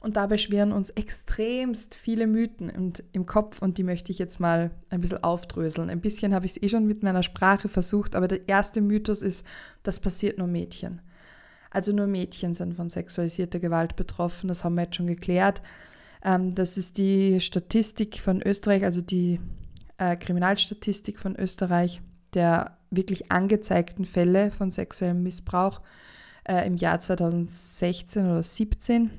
[0.00, 4.38] und dabei schwirren uns extremst viele Mythen und im Kopf und die möchte ich jetzt
[4.38, 5.90] mal ein bisschen aufdröseln.
[5.90, 9.22] Ein bisschen habe ich es eh schon mit meiner Sprache versucht, aber der erste Mythos
[9.22, 9.44] ist,
[9.82, 11.00] das passiert nur Mädchen.
[11.70, 15.62] Also nur Mädchen sind von sexualisierter Gewalt betroffen, das haben wir jetzt schon geklärt.
[16.22, 19.40] Ähm, das ist die Statistik von Österreich, also die
[19.98, 22.00] äh, Kriminalstatistik von Österreich,
[22.34, 25.82] der wirklich angezeigten Fälle von sexuellem Missbrauch
[26.44, 29.10] äh, im Jahr 2016 oder 2017.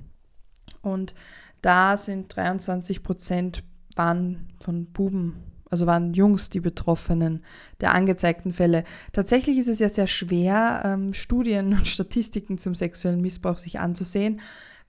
[0.81, 1.13] Und
[1.61, 3.63] da sind 23 Prozent
[3.95, 7.43] waren von Buben, also waren Jungs die Betroffenen
[7.81, 8.85] der angezeigten Fälle.
[9.11, 14.39] Tatsächlich ist es ja sehr schwer, ähm, Studien und Statistiken zum sexuellen Missbrauch sich anzusehen,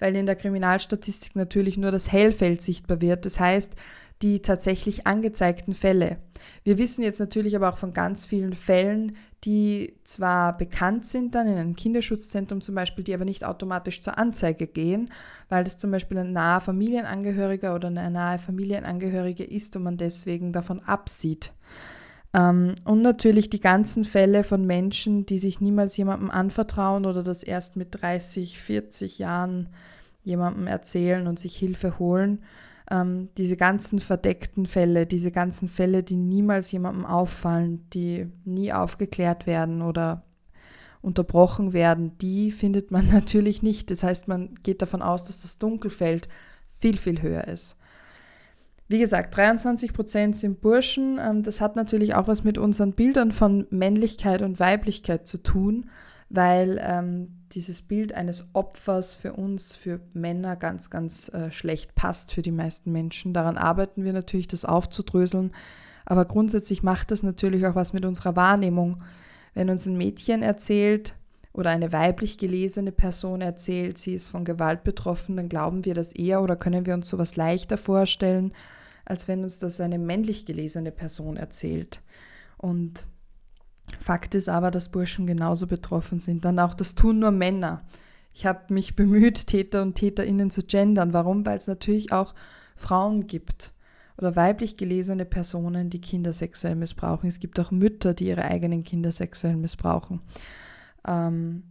[0.00, 3.24] weil in der Kriminalstatistik natürlich nur das Hellfeld sichtbar wird.
[3.26, 3.74] Das heißt,
[4.22, 6.18] die tatsächlich angezeigten Fälle.
[6.64, 11.46] Wir wissen jetzt natürlich aber auch von ganz vielen Fällen, die zwar bekannt sind dann
[11.46, 15.10] in einem Kinderschutzzentrum zum Beispiel, die aber nicht automatisch zur Anzeige gehen,
[15.48, 20.52] weil das zum Beispiel ein naher Familienangehöriger oder eine nahe Familienangehörige ist und man deswegen
[20.52, 21.52] davon absieht.
[22.32, 27.42] Ähm, und natürlich die ganzen Fälle von Menschen, die sich niemals jemandem anvertrauen oder das
[27.42, 29.68] erst mit 30, 40 Jahren
[30.22, 32.40] jemandem erzählen und sich Hilfe holen
[32.90, 39.46] ähm, diese ganzen verdeckten Fälle, diese ganzen Fälle, die niemals jemandem auffallen, die nie aufgeklärt
[39.46, 40.24] werden oder
[41.00, 43.90] unterbrochen werden, die findet man natürlich nicht.
[43.90, 46.28] Das heißt, man geht davon aus, dass das Dunkelfeld
[46.68, 47.76] viel, viel höher ist.
[48.90, 51.18] Wie gesagt, 23 Prozent sind Burschen.
[51.18, 55.86] Ähm, das hat natürlich auch was mit unseren Bildern von Männlichkeit und Weiblichkeit zu tun
[56.30, 62.32] weil ähm, dieses Bild eines Opfers für uns, für Männer ganz, ganz äh, schlecht passt
[62.32, 63.34] für die meisten Menschen.
[63.34, 65.50] Daran arbeiten wir natürlich, das aufzudröseln.
[66.06, 69.02] Aber grundsätzlich macht das natürlich auch was mit unserer Wahrnehmung.
[69.54, 71.14] Wenn uns ein Mädchen erzählt
[71.52, 76.12] oder eine weiblich gelesene Person erzählt, sie ist von Gewalt betroffen, dann glauben wir das
[76.12, 78.52] eher oder können wir uns sowas leichter vorstellen,
[79.10, 82.00] als wenn uns das eine männlich gelesene Person erzählt.
[82.56, 83.06] Und
[83.98, 86.44] Fakt ist aber, dass Burschen genauso betroffen sind.
[86.44, 87.84] Dann auch, das tun nur Männer.
[88.32, 91.12] Ich habe mich bemüht, Täter und Täterinnen zu gendern.
[91.12, 91.44] Warum?
[91.44, 92.34] Weil es natürlich auch
[92.76, 93.72] Frauen gibt
[94.16, 97.28] oder weiblich gelesene Personen, die Kinder sexuell missbrauchen.
[97.28, 100.20] Es gibt auch Mütter, die ihre eigenen Kinder sexuell missbrauchen.
[101.04, 101.64] Ähm,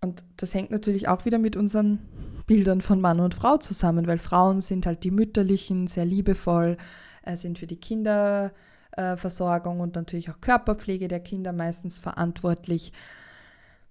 [0.00, 1.98] und das hängt natürlich auch wieder mit unseren
[2.46, 6.76] Bildern von Mann und Frau zusammen, weil Frauen sind halt die mütterlichen, sehr liebevoll,
[7.22, 8.52] äh, sind für die Kinder
[8.92, 12.92] äh, Versorgung und natürlich auch Körperpflege der Kinder meistens verantwortlich.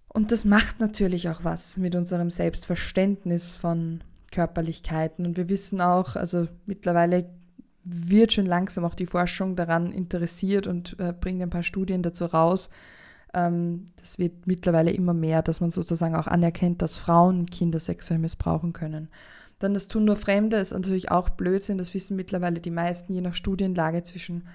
[0.08, 5.26] Und das macht natürlich auch was mit unserem Selbstverständnis von Körperlichkeiten.
[5.26, 7.30] Und wir wissen auch, also mittlerweile
[7.84, 12.26] wird schon langsam auch die Forschung daran interessiert und äh, bringt ein paar Studien dazu
[12.26, 12.70] raus.
[13.34, 18.20] Ähm, das wird mittlerweile immer mehr, dass man sozusagen auch anerkennt, dass Frauen Kinder sexuell
[18.20, 19.10] missbrauchen können.
[19.60, 23.22] Dann das Tun nur Fremde ist natürlich auch Blödsinn, das wissen mittlerweile die meisten, je
[23.22, 24.48] nach Studienlage zwischen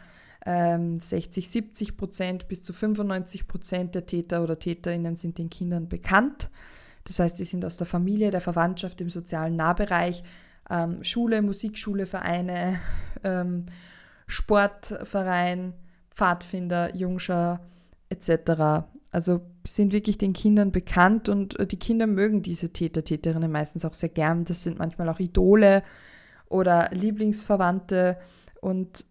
[0.44, 5.88] 60, ähm, 70 Prozent bis zu 95 Prozent der Täter oder Täterinnen sind den Kindern
[5.88, 6.50] bekannt.
[7.04, 10.22] Das heißt, sie sind aus der Familie, der Verwandtschaft, im sozialen Nahbereich,
[10.70, 12.80] ähm, Schule, Musikschule, Vereine,
[14.26, 15.74] Sportverein,
[16.10, 17.60] Pfadfinder, Jungschar
[18.12, 18.86] etc.
[19.10, 23.84] Also sind wirklich den Kindern bekannt und äh, die Kinder mögen diese Täter, Täterinnen meistens
[23.84, 24.44] auch sehr gern.
[24.44, 25.82] Das sind manchmal auch Idole
[26.48, 28.18] oder Lieblingsverwandte
[28.60, 29.06] und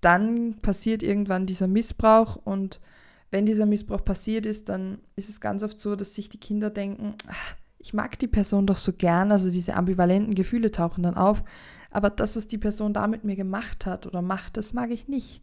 [0.00, 2.80] dann passiert irgendwann dieser Missbrauch und
[3.30, 6.70] wenn dieser Missbrauch passiert ist, dann ist es ganz oft so, dass sich die Kinder
[6.70, 11.16] denken, ach, ich mag die Person doch so gern, also diese ambivalenten Gefühle tauchen dann
[11.16, 11.42] auf,
[11.90, 15.08] aber das, was die Person da mit mir gemacht hat oder macht, das mag ich
[15.08, 15.42] nicht.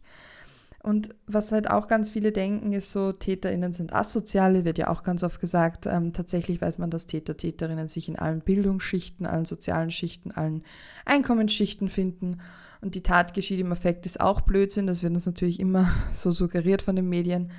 [0.82, 5.04] Und was halt auch ganz viele denken, ist so, TäterInnen sind asoziale, wird ja auch
[5.04, 5.86] ganz oft gesagt.
[5.86, 10.64] Ähm, tatsächlich weiß man, dass Täter, TäterInnen sich in allen Bildungsschichten, allen sozialen Schichten, allen
[11.04, 12.40] Einkommensschichten finden.
[12.80, 16.32] Und die Tat geschieht im Effekt ist auch Blödsinn, das wird uns natürlich immer so
[16.32, 17.52] suggeriert von den Medien.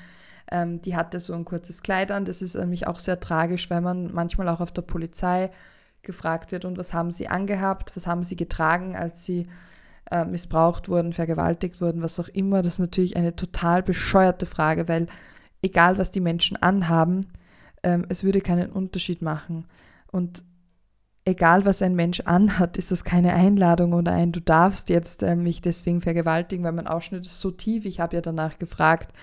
[0.52, 3.80] Ähm, die hatte so ein kurzes Kleid an, das ist nämlich auch sehr tragisch, weil
[3.80, 5.50] man manchmal auch auf der Polizei
[6.02, 9.48] gefragt wird, und was haben sie angehabt, was haben sie getragen, als sie
[10.12, 12.62] äh, missbraucht wurden, vergewaltigt wurden, was auch immer.
[12.62, 15.08] Das ist natürlich eine total bescheuerte Frage, weil
[15.62, 17.28] egal was die Menschen anhaben,
[17.84, 19.66] ähm, es würde keinen Unterschied machen.
[20.12, 20.44] Und
[21.26, 25.36] egal was ein Mensch anhat, ist das keine Einladung oder ein, du darfst jetzt äh,
[25.36, 29.13] mich deswegen vergewaltigen, weil mein Ausschnitt ist so tief, ich habe ja danach gefragt.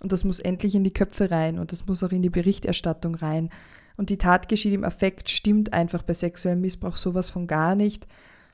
[0.00, 3.16] Und das muss endlich in die Köpfe rein und das muss auch in die Berichterstattung
[3.16, 3.50] rein.
[3.96, 8.06] Und die Tat geschieht im Affekt, stimmt einfach bei sexuellem Missbrauch sowas von gar nicht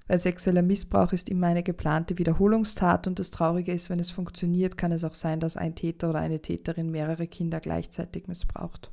[0.07, 4.77] weil sexueller Missbrauch ist immer eine geplante Wiederholungstat und das Traurige ist, wenn es funktioniert,
[4.77, 8.93] kann es auch sein, dass ein Täter oder eine Täterin mehrere Kinder gleichzeitig missbraucht.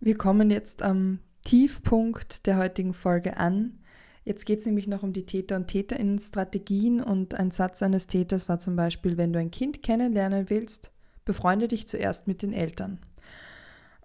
[0.00, 3.80] Wir kommen jetzt am Tiefpunkt der heutigen Folge an.
[4.24, 8.48] Jetzt geht es nämlich noch um die Täter- und Täterinnenstrategien und ein Satz eines Täters
[8.48, 10.92] war zum Beispiel, wenn du ein Kind kennenlernen willst,
[11.24, 12.98] befreunde dich zuerst mit den Eltern.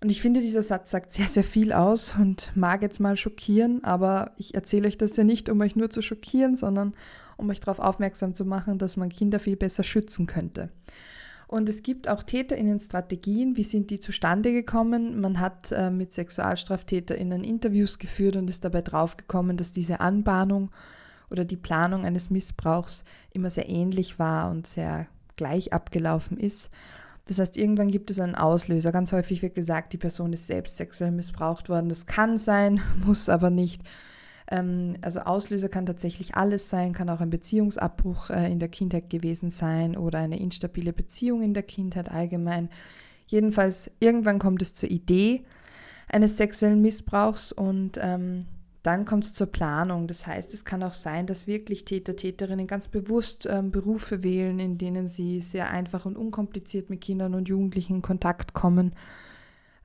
[0.01, 3.83] Und ich finde, dieser Satz sagt sehr, sehr viel aus und mag jetzt mal schockieren,
[3.83, 6.93] aber ich erzähle euch das ja nicht, um euch nur zu schockieren, sondern
[7.35, 10.69] um euch darauf aufmerksam zu machen, dass man Kinder viel besser schützen könnte.
[11.47, 13.57] Und es gibt auch TäterInnen-Strategien.
[13.57, 15.19] Wie sind die zustande gekommen?
[15.19, 20.69] Man hat äh, mit SexualstraftäterInnen Interviews geführt und ist dabei draufgekommen, dass diese Anbahnung
[21.31, 25.07] oder die Planung eines Missbrauchs immer sehr ähnlich war und sehr
[25.37, 26.69] gleich abgelaufen ist.
[27.29, 28.91] Das heißt, irgendwann gibt es einen Auslöser.
[28.91, 31.87] Ganz häufig wird gesagt, die Person ist selbst sexuell missbraucht worden.
[31.87, 33.83] Das kann sein, muss aber nicht.
[34.49, 39.11] Ähm, also Auslöser kann tatsächlich alles sein, kann auch ein Beziehungsabbruch äh, in der Kindheit
[39.11, 42.67] gewesen sein oder eine instabile Beziehung in der Kindheit allgemein.
[43.27, 45.43] Jedenfalls, irgendwann kommt es zur Idee
[46.07, 48.39] eines sexuellen Missbrauchs und ähm,
[48.83, 50.07] dann kommt es zur Planung.
[50.07, 54.59] Das heißt, es kann auch sein, dass wirklich Täter, Täterinnen ganz bewusst ähm, Berufe wählen,
[54.59, 58.95] in denen sie sehr einfach und unkompliziert mit Kindern und Jugendlichen in Kontakt kommen.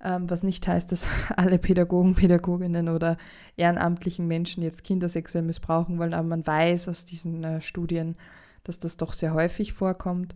[0.00, 3.16] Ähm, was nicht heißt, dass alle Pädagogen, Pädagoginnen oder
[3.56, 8.16] ehrenamtlichen Menschen jetzt Kinder sexuell missbrauchen wollen, aber man weiß aus diesen äh, Studien,
[8.62, 10.34] dass das doch sehr häufig vorkommt.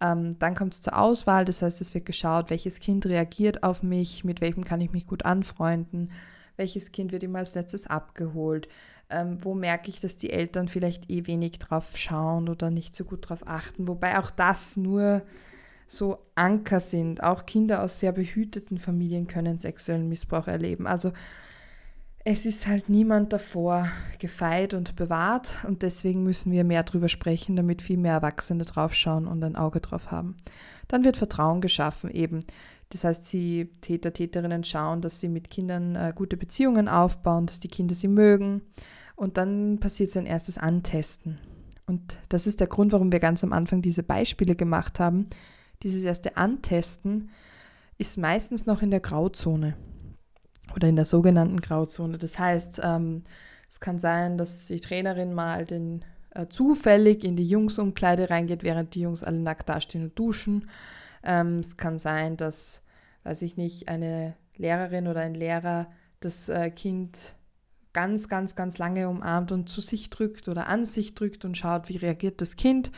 [0.00, 3.82] Ähm, dann kommt es zur Auswahl, das heißt, es wird geschaut, welches Kind reagiert auf
[3.82, 6.10] mich, mit welchem kann ich mich gut anfreunden
[6.60, 8.68] welches Kind wird immer als letztes abgeholt,
[9.08, 13.04] ähm, wo merke ich, dass die Eltern vielleicht eh wenig drauf schauen oder nicht so
[13.04, 15.22] gut drauf achten, wobei auch das nur
[15.88, 17.22] so Anker sind.
[17.22, 20.86] Auch Kinder aus sehr behüteten Familien können sexuellen Missbrauch erleben.
[20.86, 21.12] Also
[22.22, 27.56] es ist halt niemand davor gefeit und bewahrt und deswegen müssen wir mehr drüber sprechen,
[27.56, 30.36] damit viel mehr Erwachsene draufschauen und ein Auge drauf haben.
[30.86, 32.40] Dann wird Vertrauen geschaffen eben.
[32.90, 37.60] Das heißt, sie Täter, Täterinnen schauen, dass sie mit Kindern äh, gute Beziehungen aufbauen, dass
[37.60, 38.62] die Kinder sie mögen.
[39.14, 41.38] Und dann passiert so ein erstes Antesten.
[41.86, 45.28] Und das ist der Grund, warum wir ganz am Anfang diese Beispiele gemacht haben.
[45.82, 47.30] Dieses erste Antesten
[47.96, 49.76] ist meistens noch in der Grauzone
[50.74, 52.18] oder in der sogenannten Grauzone.
[52.18, 53.24] Das heißt, ähm,
[53.68, 58.94] es kann sein, dass die Trainerin mal den, äh, zufällig in die Jungsumkleide reingeht, während
[58.94, 60.68] die Jungs alle nackt dastehen und duschen.
[61.22, 62.82] Ähm, es kann sein, dass,
[63.24, 65.88] weiß ich nicht, eine Lehrerin oder ein Lehrer
[66.20, 67.34] das äh, Kind
[67.92, 71.88] ganz, ganz, ganz lange umarmt und zu sich drückt oder an sich drückt und schaut,
[71.88, 72.92] wie reagiert das Kind.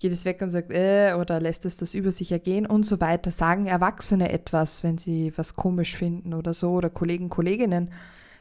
[0.00, 3.00] Geht es weg und sagt, äh, oder lässt es das über sich ergehen und so
[3.00, 3.30] weiter.
[3.30, 7.90] Sagen Erwachsene etwas, wenn sie was komisch finden oder so, oder Kollegen, Kolleginnen.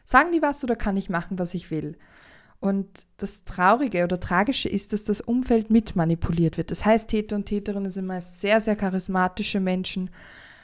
[0.03, 1.95] Sagen die was oder kann ich machen, was ich will?
[2.63, 6.71] Und das Traurige oder Tragische ist, dass das Umfeld mitmanipuliert wird.
[6.71, 10.09] Das heißt, Täter und Täterinnen sind meist sehr, sehr charismatische Menschen.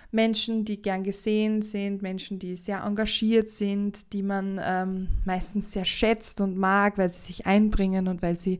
[0.09, 5.83] Menschen, die gern gesehen sind, Menschen, die sehr engagiert sind, die man ähm, meistens sehr
[5.83, 8.59] schätzt und mag, weil sie sich einbringen und weil sie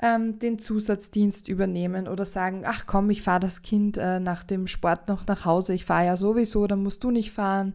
[0.00, 4.66] ähm, den Zusatzdienst übernehmen oder sagen, ach komm, ich fahre das Kind äh, nach dem
[4.66, 7.74] Sport noch nach Hause, ich fahre ja sowieso, dann musst du nicht fahren.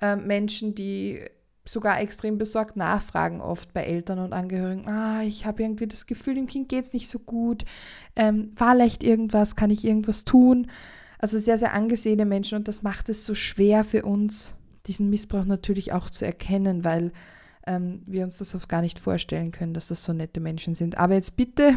[0.00, 1.24] Äh, Menschen, die
[1.64, 6.34] sogar extrem besorgt nachfragen oft bei Eltern und Angehörigen, ah, ich habe irgendwie das Gefühl,
[6.34, 7.64] dem Kind geht es nicht so gut,
[8.16, 10.70] ähm, war leicht irgendwas, kann ich irgendwas tun?
[11.18, 14.54] Also sehr, sehr angesehene Menschen und das macht es so schwer für uns,
[14.86, 17.12] diesen Missbrauch natürlich auch zu erkennen, weil
[17.66, 20.98] ähm, wir uns das oft gar nicht vorstellen können, dass das so nette Menschen sind.
[20.98, 21.76] Aber jetzt bitte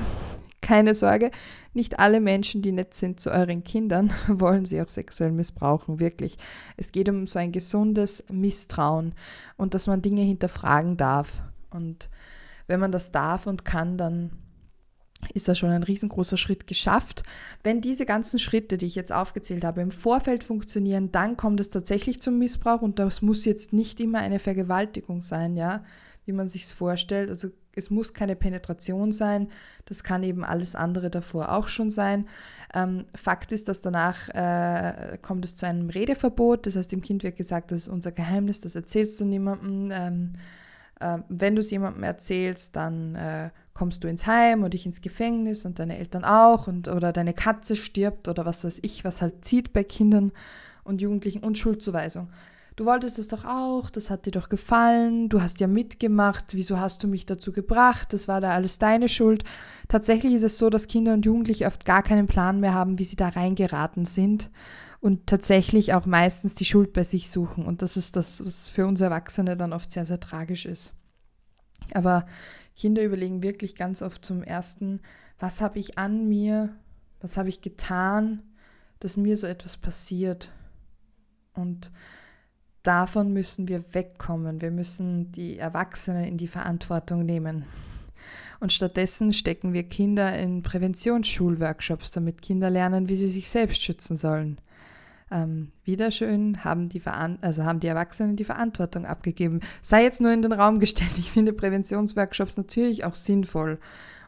[0.65, 1.29] keine Sorge,
[1.73, 6.37] nicht alle Menschen, die nett sind zu euren Kindern, wollen sie auch sexuell missbrauchen, wirklich.
[6.75, 9.13] Es geht um so ein gesundes Misstrauen
[9.57, 11.41] und dass man Dinge hinterfragen darf.
[11.69, 12.09] Und
[12.65, 14.31] wenn man das darf und kann, dann
[15.33, 17.21] ist da schon ein riesengroßer Schritt geschafft.
[17.63, 21.69] Wenn diese ganzen Schritte, die ich jetzt aufgezählt habe, im Vorfeld funktionieren, dann kommt es
[21.69, 25.83] tatsächlich zum Missbrauch und das muss jetzt nicht immer eine Vergewaltigung sein, ja,
[26.25, 27.29] wie man sich es vorstellt.
[27.29, 29.49] Also es muss keine Penetration sein,
[29.85, 32.27] das kann eben alles andere davor auch schon sein.
[32.73, 37.23] Ähm, Fakt ist, dass danach äh, kommt es zu einem Redeverbot, das heißt, dem Kind
[37.23, 39.91] wird gesagt, das ist unser Geheimnis, das erzählst du niemandem.
[39.91, 40.33] Ähm,
[40.99, 45.01] äh, wenn du es jemandem erzählst, dann äh, kommst du ins Heim oder ich ins
[45.01, 49.21] Gefängnis und deine Eltern auch und oder deine Katze stirbt oder was weiß ich, was
[49.21, 50.31] halt zieht bei Kindern
[50.83, 52.29] und Jugendlichen und Schuldzuweisung
[52.75, 56.79] du wolltest es doch auch, das hat dir doch gefallen, du hast ja mitgemacht, wieso
[56.79, 59.43] hast du mich dazu gebracht, das war da alles deine Schuld.
[59.87, 63.05] Tatsächlich ist es so, dass Kinder und Jugendliche oft gar keinen Plan mehr haben, wie
[63.05, 64.49] sie da reingeraten sind
[64.99, 67.65] und tatsächlich auch meistens die Schuld bei sich suchen.
[67.65, 70.93] Und das ist das, was für uns Erwachsene dann oft sehr, sehr tragisch ist.
[71.93, 72.25] Aber
[72.75, 74.99] Kinder überlegen wirklich ganz oft zum ersten,
[75.39, 76.75] was habe ich an mir,
[77.21, 78.41] was habe ich getan,
[78.99, 80.51] dass mir so etwas passiert.
[81.53, 81.91] Und
[82.85, 84.61] davon müssen wir wegkommen.
[84.61, 87.65] Wir müssen die Erwachsenen in die Verantwortung nehmen.
[88.59, 94.17] Und stattdessen stecken wir Kinder in Präventionsschulworkshops, damit Kinder lernen, wie sie sich selbst schützen
[94.17, 94.59] sollen.
[95.31, 97.01] Ähm, wieder schön haben die,
[97.41, 99.59] also haben die Erwachsenen die Verantwortung abgegeben.
[99.81, 101.17] Sei jetzt nur in den Raum gestellt.
[101.17, 103.79] Ich finde Präventionsworkshops natürlich auch sinnvoll.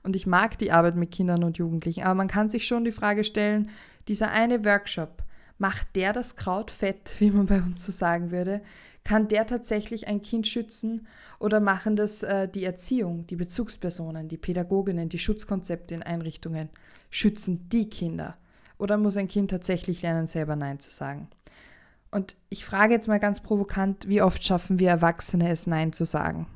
[0.03, 2.03] Und ich mag die Arbeit mit Kindern und Jugendlichen.
[2.03, 3.69] Aber man kann sich schon die Frage stellen,
[4.07, 5.23] dieser eine Workshop,
[5.57, 8.61] macht der das Kraut fett, wie man bei uns so sagen würde?
[9.03, 11.07] Kann der tatsächlich ein Kind schützen
[11.39, 16.69] oder machen das äh, die Erziehung, die Bezugspersonen, die Pädagoginnen, die Schutzkonzepte in Einrichtungen?
[17.09, 18.37] Schützen die Kinder?
[18.77, 21.29] Oder muss ein Kind tatsächlich lernen, selber Nein zu sagen?
[22.11, 26.05] Und ich frage jetzt mal ganz provokant, wie oft schaffen wir Erwachsene es, Nein zu
[26.05, 26.47] sagen?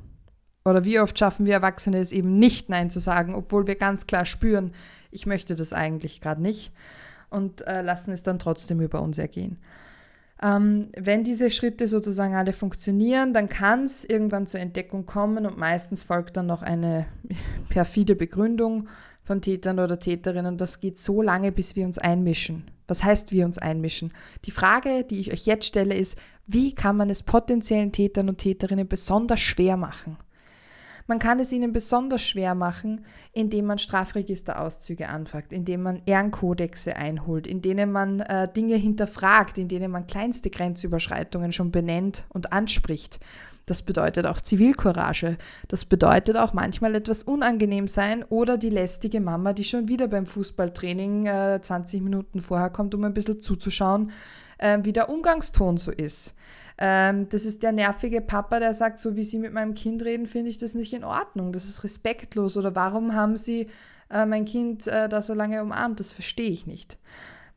[0.64, 4.06] Oder wie oft schaffen wir Erwachsene es eben nicht Nein zu sagen, obwohl wir ganz
[4.06, 4.72] klar spüren,
[5.10, 6.72] ich möchte das eigentlich gerade nicht.
[7.32, 9.58] Und äh, lassen es dann trotzdem über uns ergehen.
[10.42, 15.56] Ähm, wenn diese Schritte sozusagen alle funktionieren, dann kann es irgendwann zur Entdeckung kommen und
[15.56, 17.06] meistens folgt dann noch eine
[17.68, 18.88] perfide Begründung
[19.22, 20.56] von Tätern oder Täterinnen.
[20.56, 22.64] Das geht so lange, bis wir uns einmischen.
[22.88, 24.12] Was heißt wir uns einmischen?
[24.44, 28.38] Die Frage, die ich euch jetzt stelle, ist, wie kann man es potenziellen Tätern und
[28.38, 30.16] Täterinnen besonders schwer machen?
[31.06, 37.46] Man kann es ihnen besonders schwer machen, indem man Strafregisterauszüge anfragt, indem man Ehrenkodexe einholt,
[37.46, 43.20] in denen man äh, Dinge hinterfragt, in denen man kleinste Grenzüberschreitungen schon benennt und anspricht.
[43.66, 45.38] Das bedeutet auch Zivilcourage.
[45.68, 50.26] Das bedeutet auch manchmal etwas unangenehm sein oder die lästige Mama, die schon wieder beim
[50.26, 54.10] Fußballtraining äh, 20 Minuten vorher kommt, um ein bisschen zuzuschauen,
[54.58, 56.34] äh, wie der Umgangston so ist.
[56.78, 60.26] Ähm, das ist der nervige Papa, der sagt, so wie Sie mit meinem Kind reden,
[60.26, 61.52] finde ich das nicht in Ordnung.
[61.52, 62.56] Das ist respektlos.
[62.56, 63.68] Oder warum haben Sie
[64.10, 66.00] äh, mein Kind äh, da so lange umarmt?
[66.00, 66.98] Das verstehe ich nicht.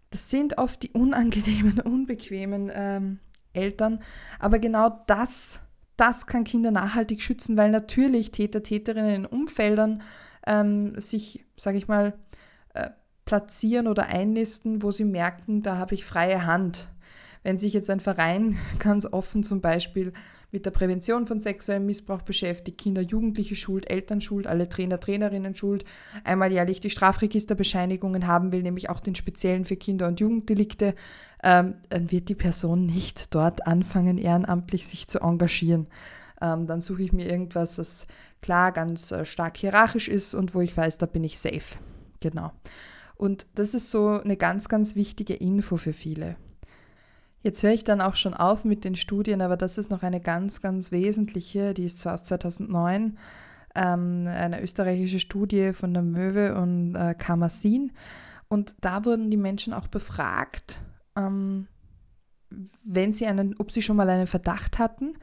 [0.10, 3.20] Das sind oft die unangenehmen, unbequemen ähm,
[3.54, 4.00] Eltern.
[4.40, 5.60] Aber genau das,
[5.98, 10.02] das kann Kinder nachhaltig schützen, weil natürlich Täter, Täterinnen in Umfeldern
[10.46, 12.14] ähm, sich, sage ich mal,
[12.74, 12.90] äh,
[13.26, 16.88] platzieren oder einnisten, wo sie merken, da habe ich freie Hand
[17.46, 20.12] wenn sich jetzt ein Verein ganz offen zum Beispiel
[20.52, 25.56] mit der Prävention von sexuellem Missbrauch beschäftigt, Kinder, Jugendliche schult, Eltern schult, alle Trainer, Trainerinnen
[25.56, 25.86] schult,
[26.24, 30.96] einmal jährlich die Strafregisterbescheinigungen haben will, nämlich auch den speziellen für Kinder- und Jugenddelikte,
[31.44, 35.88] ähm, dann wird die Person nicht dort anfangen, ehrenamtlich sich zu engagieren.
[36.42, 38.08] Ähm, dann suche ich mir irgendwas, was
[38.42, 41.78] klar ganz äh, stark hierarchisch ist und wo ich weiß, da bin ich safe.
[42.22, 42.52] Genau.
[43.16, 46.38] Und das ist so eine ganz, ganz wichtige Info für viele.
[47.46, 50.20] Jetzt höre ich dann auch schon auf mit den Studien, aber das ist noch eine
[50.20, 53.20] ganz, ganz wesentliche, die ist zwar aus 2009,
[53.76, 57.92] ähm, eine österreichische Studie von der Möwe und äh, Kamasin.
[58.48, 60.82] Und da wurden die Menschen auch befragt,
[61.16, 61.68] ähm,
[62.84, 65.14] wenn sie einen, ob sie schon mal einen Verdacht hatten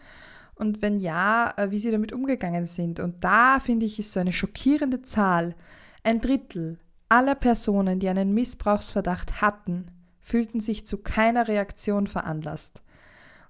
[0.54, 3.00] und wenn ja, äh, wie sie damit umgegangen sind.
[3.00, 5.56] Und da finde ich, ist so eine schockierende Zahl.
[6.04, 9.90] Ein Drittel aller Personen, die einen Missbrauchsverdacht hatten,
[10.22, 12.82] fühlten sich zu keiner Reaktion veranlasst.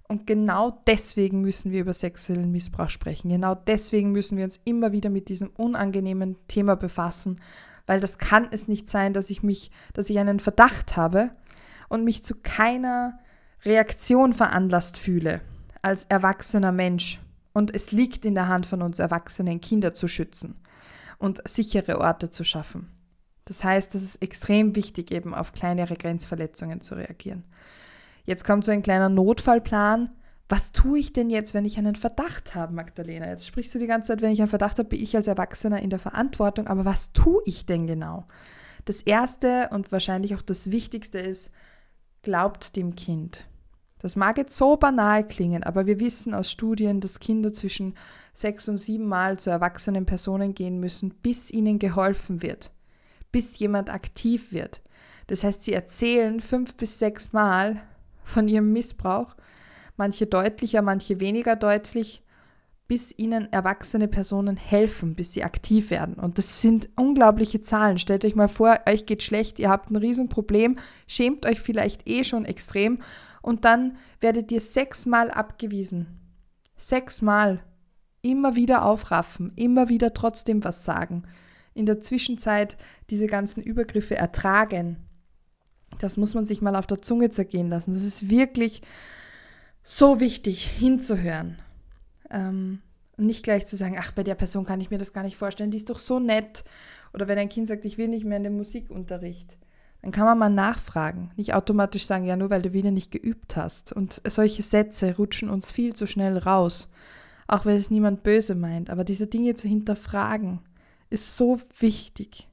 [0.09, 3.31] Und genau deswegen müssen wir über sexuellen Missbrauch sprechen.
[3.31, 7.41] Genau deswegen müssen wir uns immer wieder mit diesem unangenehmen Thema befassen,
[7.87, 11.31] weil das kann es nicht sein, dass ich mich, dass ich einen Verdacht habe
[11.89, 13.18] und mich zu keiner
[13.64, 15.41] Reaktion veranlasst fühle
[15.83, 17.20] als erwachsener Mensch.
[17.53, 20.61] Und es liegt in der Hand von uns Erwachsenen, Kinder zu schützen
[21.18, 22.91] und sichere Orte zu schaffen.
[23.45, 27.45] Das heißt, es ist extrem wichtig, eben auf kleinere Grenzverletzungen zu reagieren.
[28.24, 30.11] Jetzt kommt so ein kleiner Notfallplan.
[30.49, 33.26] Was tue ich denn jetzt, wenn ich einen Verdacht habe, Magdalena?
[33.26, 35.80] Jetzt sprichst du die ganze Zeit, wenn ich einen Verdacht habe, bin ich als Erwachsener
[35.80, 36.68] in der Verantwortung.
[36.68, 38.26] Aber was tue ich denn genau?
[38.84, 41.51] Das Erste und wahrscheinlich auch das Wichtigste ist,
[42.22, 43.47] glaubt dem Kind.
[43.99, 47.95] Das mag jetzt so banal klingen, aber wir wissen aus Studien, dass Kinder zwischen
[48.34, 52.72] sechs und sieben Mal zu erwachsenen Personen gehen müssen, bis ihnen geholfen wird
[53.33, 54.83] bis jemand aktiv wird.
[55.26, 57.83] Das heißt, sie erzählen fünf bis sechs Mal
[58.22, 59.35] von ihrem Missbrauch,
[59.97, 62.22] manche deutlicher, manche weniger deutlich,
[62.87, 66.14] bis ihnen erwachsene Personen helfen, bis sie aktiv werden.
[66.14, 67.99] Und das sind unglaubliche Zahlen.
[67.99, 72.24] Stellt euch mal vor, euch geht schlecht, ihr habt ein Riesenproblem, schämt euch vielleicht eh
[72.24, 72.99] schon extrem
[73.41, 76.20] und dann werdet ihr sechsmal abgewiesen.
[76.76, 77.64] Sechsmal.
[78.20, 81.24] Immer wieder aufraffen, immer wieder trotzdem was sagen
[81.75, 82.77] in der Zwischenzeit
[83.11, 84.97] diese ganzen Übergriffe ertragen.
[86.01, 87.95] Das muss man sich mal auf der Zunge zergehen lassen.
[87.95, 88.83] Das ist wirklich
[89.83, 91.61] so wichtig hinzuhören.
[92.31, 92.81] Ähm,
[93.16, 95.37] und nicht gleich zu sagen, ach, bei der Person kann ich mir das gar nicht
[95.37, 96.64] vorstellen, die ist doch so nett.
[97.12, 99.59] Oder wenn ein Kind sagt, ich will nicht mehr in den Musikunterricht,
[100.01, 101.31] dann kann man mal nachfragen.
[101.37, 103.93] Nicht automatisch sagen, ja, nur weil du wieder nicht geübt hast.
[103.93, 106.89] Und solche Sätze rutschen uns viel zu schnell raus.
[107.47, 108.89] Auch wenn es niemand böse meint.
[108.89, 110.61] Aber diese Dinge zu hinterfragen
[111.13, 112.49] ist so wichtig.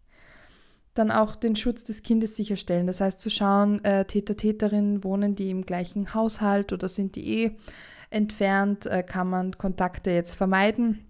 [0.93, 2.87] Dann auch den Schutz des Kindes sicherstellen.
[2.87, 7.43] Das heißt zu schauen, äh, Täter, Täterinnen wohnen die im gleichen Haushalt oder sind die
[7.43, 7.51] eh
[8.09, 11.05] entfernt, äh, kann man Kontakte jetzt vermeiden.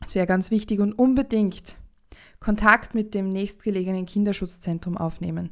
[0.00, 1.76] Das wäre ganz wichtig und unbedingt
[2.38, 5.50] Kontakt mit dem nächstgelegenen Kinderschutzzentrum aufnehmen.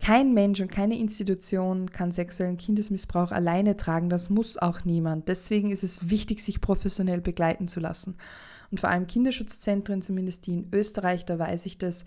[0.00, 5.28] Kein Mensch und keine Institution kann sexuellen Kindesmissbrauch alleine tragen, das muss auch niemand.
[5.28, 8.16] Deswegen ist es wichtig, sich professionell begleiten zu lassen.
[8.70, 12.04] Und vor allem Kinderschutzzentren, zumindest die in Österreich, da weiß ich das,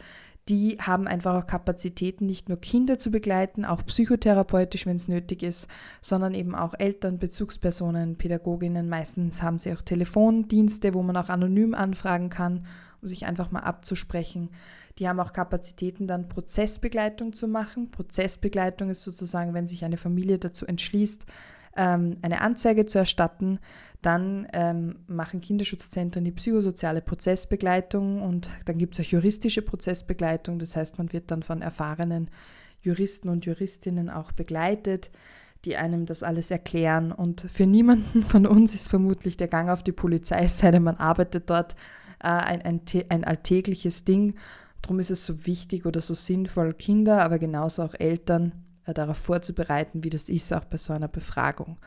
[0.50, 5.44] die haben einfach auch Kapazitäten, nicht nur Kinder zu begleiten, auch psychotherapeutisch, wenn es nötig
[5.44, 5.68] ist,
[6.02, 8.88] sondern eben auch Eltern, Bezugspersonen, Pädagoginnen.
[8.88, 12.66] Meistens haben sie auch Telefondienste, wo man auch anonym anfragen kann,
[13.02, 14.50] um sich einfach mal abzusprechen.
[15.00, 17.92] Die haben auch Kapazitäten, dann Prozessbegleitung zu machen.
[17.92, 21.26] Prozessbegleitung ist sozusagen, wenn sich eine Familie dazu entschließt,
[21.78, 23.60] ähm, eine Anzeige zu erstatten,
[24.02, 30.60] dann ähm, machen Kinderschutzzentren die psychosoziale Prozessbegleitung und dann gibt es auch juristische Prozessbegleitung.
[30.60, 32.30] Das heißt, man wird dann von erfahrenen
[32.82, 35.10] Juristen und Juristinnen auch begleitet,
[35.66, 37.12] die einem das alles erklären.
[37.12, 40.84] Und für niemanden von uns ist vermutlich der Gang auf die Polizei, es sei denn,
[40.84, 41.76] man arbeitet dort,
[42.20, 44.36] äh, ein, ein, ein alltägliches Ding.
[44.82, 48.54] Darum ist es so wichtig oder so sinnvoll, Kinder, aber genauso auch Eltern
[48.94, 51.78] darauf vorzubereiten, wie das ist, auch bei so einer Befragung.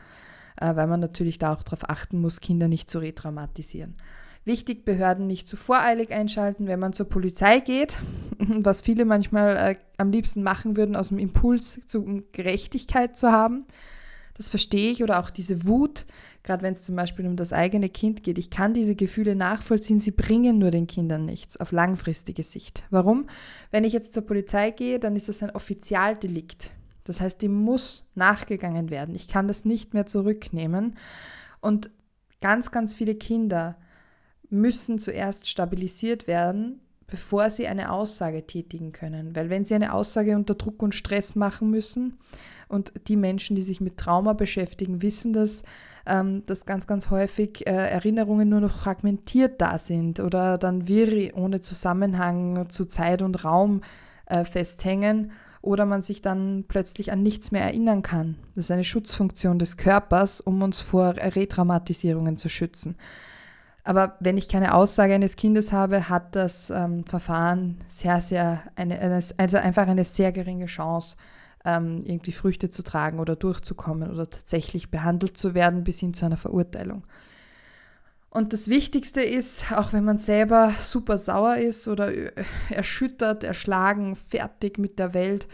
[0.59, 3.95] Äh, weil man natürlich da auch darauf achten muss, Kinder nicht zu retraumatisieren.
[4.43, 7.99] Wichtig, Behörden nicht zu voreilig einschalten, wenn man zur Polizei geht,
[8.39, 13.65] was viele manchmal äh, am liebsten machen würden, aus dem Impuls zu Gerechtigkeit zu haben.
[14.35, 16.05] Das verstehe ich oder auch diese Wut,
[16.41, 18.39] gerade wenn es zum Beispiel um das eigene Kind geht.
[18.39, 22.83] Ich kann diese Gefühle nachvollziehen, sie bringen nur den Kindern nichts auf langfristige Sicht.
[22.89, 23.27] Warum?
[23.69, 26.71] Wenn ich jetzt zur Polizei gehe, dann ist das ein Offizialdelikt.
[27.11, 29.15] Das heißt, dem muss nachgegangen werden.
[29.15, 30.97] Ich kann das nicht mehr zurücknehmen.
[31.59, 31.91] Und
[32.41, 33.77] ganz, ganz viele Kinder
[34.49, 39.35] müssen zuerst stabilisiert werden, bevor sie eine Aussage tätigen können.
[39.35, 42.17] Weil wenn sie eine Aussage unter Druck und Stress machen müssen,
[42.71, 45.63] und die Menschen, die sich mit Trauma beschäftigen, wissen das,
[46.05, 51.35] ähm, dass ganz, ganz häufig äh, Erinnerungen nur noch fragmentiert da sind oder dann wirr
[51.35, 53.81] ohne Zusammenhang zu Zeit und Raum
[54.25, 55.31] äh, festhängen
[55.61, 58.37] oder man sich dann plötzlich an nichts mehr erinnern kann.
[58.55, 62.95] Das ist eine Schutzfunktion des Körpers, um uns vor Retraumatisierungen zu schützen.
[63.83, 68.99] Aber wenn ich keine Aussage eines Kindes habe, hat das ähm, Verfahren sehr, sehr eine,
[69.37, 71.17] also einfach eine sehr geringe Chance,
[71.65, 76.25] ähm, irgendwie Früchte zu tragen oder durchzukommen oder tatsächlich behandelt zu werden bis hin zu
[76.25, 77.03] einer Verurteilung.
[78.33, 82.13] Und das Wichtigste ist, auch wenn man selber super sauer ist oder
[82.69, 85.49] erschüttert, erschlagen, fertig mit der Welt,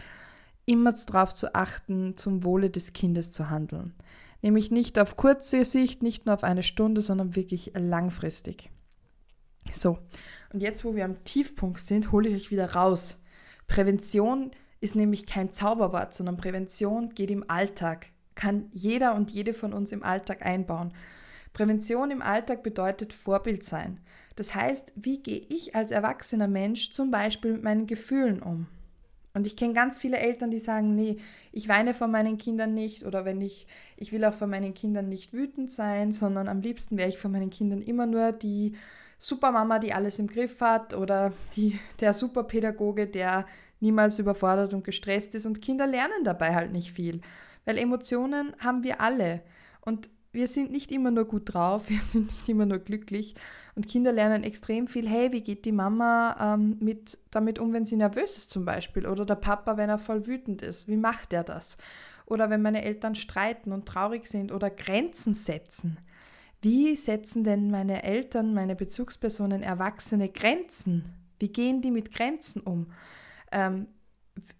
[0.64, 3.94] immer darauf zu achten, zum Wohle des Kindes zu handeln.
[4.42, 8.70] Nämlich nicht auf kurze Sicht, nicht nur auf eine Stunde, sondern wirklich langfristig.
[9.72, 9.98] So,
[10.52, 13.18] und jetzt, wo wir am Tiefpunkt sind, hole ich euch wieder raus.
[13.66, 18.06] Prävention ist nämlich kein Zauberwort, sondern Prävention geht im Alltag,
[18.36, 20.92] kann jeder und jede von uns im Alltag einbauen.
[21.58, 23.98] Prävention im Alltag bedeutet Vorbild sein.
[24.36, 28.68] Das heißt, wie gehe ich als erwachsener Mensch zum Beispiel mit meinen Gefühlen um?
[29.34, 31.16] Und ich kenne ganz viele Eltern, die sagen, nee,
[31.50, 35.08] ich weine vor meinen Kindern nicht oder wenn ich, ich will auch vor meinen Kindern
[35.08, 38.76] nicht wütend sein, sondern am liebsten wäre ich vor meinen Kindern immer nur die
[39.18, 43.46] Supermama, die alles im Griff hat oder die, der Superpädagoge, der
[43.80, 45.44] niemals überfordert und gestresst ist.
[45.44, 47.20] Und Kinder lernen dabei halt nicht viel,
[47.64, 49.42] weil Emotionen haben wir alle.
[49.80, 53.34] Und wir sind nicht immer nur gut drauf, wir sind nicht immer nur glücklich.
[53.74, 57.86] Und Kinder lernen extrem viel, hey, wie geht die Mama ähm, mit, damit um, wenn
[57.86, 59.06] sie nervös ist zum Beispiel?
[59.06, 61.76] Oder der Papa, wenn er voll wütend ist, wie macht er das?
[62.26, 65.98] Oder wenn meine Eltern streiten und traurig sind oder Grenzen setzen.
[66.60, 71.14] Wie setzen denn meine Eltern, meine Bezugspersonen, Erwachsene Grenzen?
[71.38, 72.88] Wie gehen die mit Grenzen um?
[73.52, 73.86] Ähm,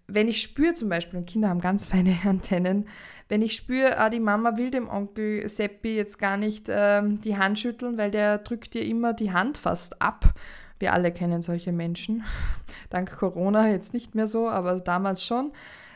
[0.07, 2.87] wenn ich spüre zum Beispiel, und Kinder haben ganz feine Antennen,
[3.27, 7.37] wenn ich spüre, ah, die Mama will dem Onkel Seppi jetzt gar nicht ähm, die
[7.37, 10.33] Hand schütteln, weil der drückt ihr immer die Hand fast ab.
[10.79, 12.23] Wir alle kennen solche Menschen.
[12.89, 15.51] Dank Corona jetzt nicht mehr so, aber damals schon.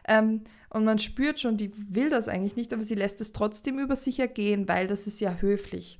[0.07, 3.79] Ähm, und man spürt schon, die will das eigentlich nicht, aber sie lässt es trotzdem
[3.79, 5.99] über sich ergehen, weil das ist ja höflich.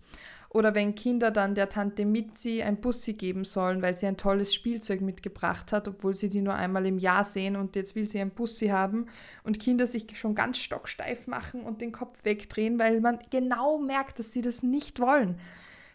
[0.53, 4.53] Oder wenn Kinder dann der Tante Mitzi ein Bussi geben sollen, weil sie ein tolles
[4.53, 8.19] Spielzeug mitgebracht hat, obwohl sie die nur einmal im Jahr sehen und jetzt will sie
[8.19, 9.07] ein Bussi haben
[9.43, 14.19] und Kinder sich schon ganz stocksteif machen und den Kopf wegdrehen, weil man genau merkt,
[14.19, 15.39] dass sie das nicht wollen,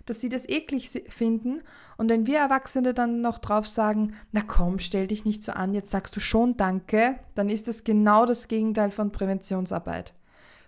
[0.06, 1.62] dass sie das eklig finden.
[1.96, 5.72] Und wenn wir Erwachsene dann noch drauf sagen, na komm, stell dich nicht so an,
[5.72, 10.14] jetzt sagst du schon Danke, dann ist das genau das Gegenteil von Präventionsarbeit.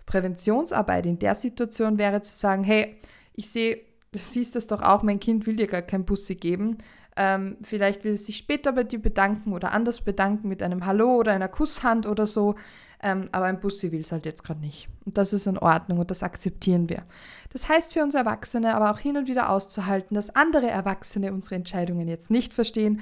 [0.05, 2.97] Präventionsarbeit in der Situation wäre zu sagen, hey,
[3.33, 6.77] ich sehe, du siehst das doch auch, mein Kind will dir gar kein Bussi geben.
[7.17, 11.17] Ähm, vielleicht will es sich später bei dir bedanken oder anders bedanken mit einem Hallo
[11.17, 12.55] oder einer Kusshand oder so.
[13.03, 14.87] Ähm, aber ein Bussi will es halt jetzt gerade nicht.
[15.05, 17.03] Und das ist in Ordnung und das akzeptieren wir.
[17.51, 21.55] Das heißt für uns Erwachsene aber auch hin und wieder auszuhalten, dass andere Erwachsene unsere
[21.55, 23.01] Entscheidungen jetzt nicht verstehen.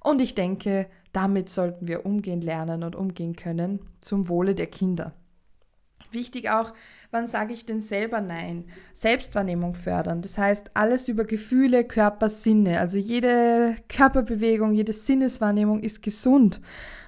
[0.00, 5.12] Und ich denke, damit sollten wir umgehen lernen und umgehen können zum Wohle der Kinder.
[6.10, 6.72] Wichtig auch,
[7.10, 8.64] wann sage ich denn selber Nein?
[8.92, 10.22] Selbstwahrnehmung fördern.
[10.22, 12.80] Das heißt, alles über Gefühle, Körper, Sinne.
[12.80, 16.60] Also jede Körperbewegung, jede Sinneswahrnehmung ist gesund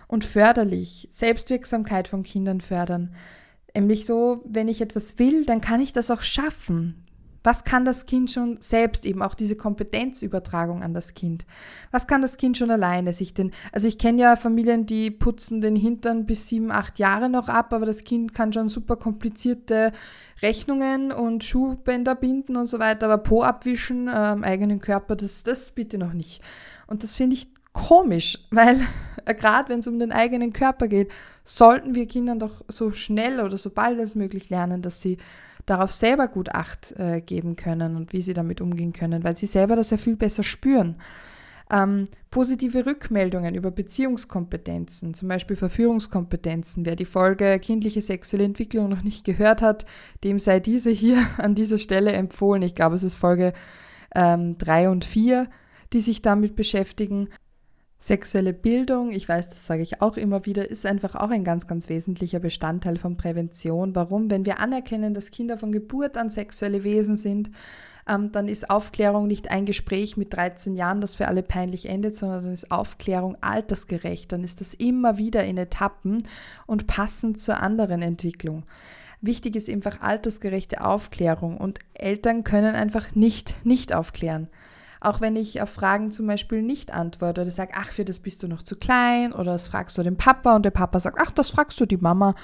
[0.06, 1.08] und förderlich.
[1.10, 3.14] Selbstwirksamkeit von Kindern fördern.
[3.74, 7.06] Nämlich so, wenn ich etwas will, dann kann ich das auch schaffen.
[7.42, 11.46] Was kann das Kind schon selbst eben auch diese Kompetenzübertragung an das Kind?
[11.90, 13.50] Was kann das Kind schon alleine sich denn?
[13.72, 17.72] Also ich kenne ja Familien, die putzen den Hintern bis sieben, acht Jahre noch ab,
[17.72, 19.92] aber das Kind kann schon super komplizierte
[20.42, 25.42] Rechnungen und Schuhbänder binden und so weiter, aber Po abwischen äh, am eigenen Körper, das,
[25.42, 26.42] das bitte noch nicht.
[26.86, 28.80] Und das finde ich komisch, weil
[29.24, 31.10] äh, gerade wenn es um den eigenen Körper geht,
[31.44, 35.18] sollten wir Kindern doch so schnell oder so bald als möglich lernen, dass sie
[35.66, 39.46] darauf selber gut Acht äh, geben können und wie sie damit umgehen können, weil sie
[39.46, 40.96] selber das ja viel besser spüren.
[41.72, 46.84] Ähm, positive Rückmeldungen über Beziehungskompetenzen, zum Beispiel Verführungskompetenzen.
[46.84, 49.86] Wer die Folge kindliche sexuelle Entwicklung noch nicht gehört hat,
[50.24, 52.62] dem sei diese hier an dieser Stelle empfohlen.
[52.62, 53.52] Ich glaube, es ist Folge
[54.12, 55.48] 3 ähm, und 4,
[55.92, 57.28] die sich damit beschäftigen.
[58.02, 61.66] Sexuelle Bildung, ich weiß, das sage ich auch immer wieder, ist einfach auch ein ganz,
[61.66, 63.94] ganz wesentlicher Bestandteil von Prävention.
[63.94, 64.30] Warum?
[64.30, 67.50] Wenn wir anerkennen, dass Kinder von Geburt an sexuelle Wesen sind,
[68.08, 72.16] ähm, dann ist Aufklärung nicht ein Gespräch mit 13 Jahren, das für alle peinlich endet,
[72.16, 74.32] sondern dann ist Aufklärung altersgerecht.
[74.32, 76.22] Dann ist das immer wieder in Etappen
[76.66, 78.64] und passend zur anderen Entwicklung.
[79.20, 84.48] Wichtig ist einfach altersgerechte Aufklärung und Eltern können einfach nicht nicht aufklären.
[85.00, 88.42] Auch wenn ich auf Fragen zum Beispiel nicht antworte oder sage, ach, für das bist
[88.42, 91.30] du noch zu klein oder das fragst du den Papa und der Papa sagt, ach,
[91.30, 92.34] das fragst du die Mama,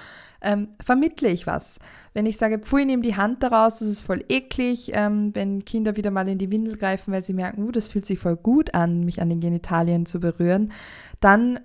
[0.40, 1.78] ähm, vermittle ich was.
[2.14, 5.96] Wenn ich sage, pfui, nimm die Hand daraus, das ist voll eklig, ähm, wenn Kinder
[5.96, 8.74] wieder mal in die Windel greifen, weil sie merken, uh, das fühlt sich voll gut
[8.74, 10.72] an, mich an den Genitalien zu berühren,
[11.20, 11.60] dann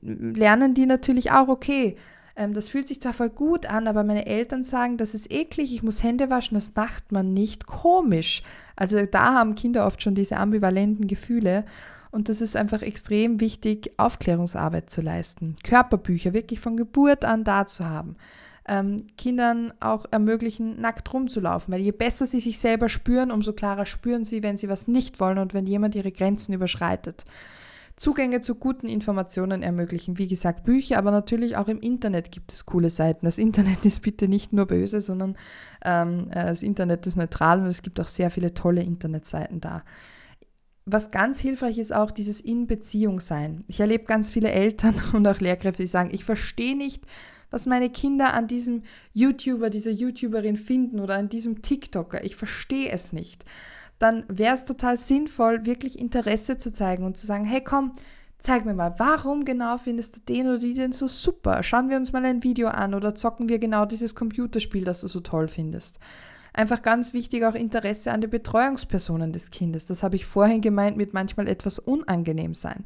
[0.00, 1.96] lernen die natürlich auch, okay,
[2.36, 5.72] ähm, das fühlt sich zwar voll gut an, aber meine Eltern sagen, das ist eklig,
[5.72, 8.42] ich muss Hände waschen, das macht man nicht komisch.
[8.76, 11.64] Also da haben Kinder oft schon diese ambivalenten Gefühle.
[12.10, 15.56] Und das ist einfach extrem wichtig, Aufklärungsarbeit zu leisten.
[15.64, 18.16] Körperbücher wirklich von Geburt an da zu haben.
[18.68, 21.72] Ähm, Kindern auch ermöglichen, nackt rumzulaufen.
[21.72, 25.20] Weil je besser sie sich selber spüren, umso klarer spüren sie, wenn sie was nicht
[25.20, 27.24] wollen und wenn jemand ihre Grenzen überschreitet.
[27.96, 30.18] Zugänge zu guten Informationen ermöglichen.
[30.18, 33.26] Wie gesagt, Bücher, aber natürlich auch im Internet gibt es coole Seiten.
[33.26, 35.36] Das Internet ist bitte nicht nur böse, sondern
[35.84, 39.82] ähm, äh, das Internet ist neutral und es gibt auch sehr viele tolle Internetseiten da.
[40.84, 43.64] Was ganz hilfreich ist auch dieses In-Beziehung sein.
[43.68, 47.04] Ich erlebe ganz viele Eltern und auch Lehrkräfte, die sagen, ich verstehe nicht,
[47.50, 48.82] was meine Kinder an diesem
[49.12, 52.24] YouTuber, dieser YouTuberin finden oder an diesem TikToker.
[52.24, 53.44] Ich verstehe es nicht
[54.02, 57.92] dann wäre es total sinnvoll, wirklich Interesse zu zeigen und zu sagen, hey komm,
[58.38, 61.62] zeig mir mal, warum genau findest du den oder die denn so super?
[61.62, 65.06] Schauen wir uns mal ein Video an oder zocken wir genau dieses Computerspiel, das du
[65.06, 66.00] so toll findest.
[66.52, 69.86] Einfach ganz wichtig auch Interesse an den Betreuungspersonen des Kindes.
[69.86, 72.84] Das habe ich vorhin gemeint mit manchmal etwas unangenehm sein.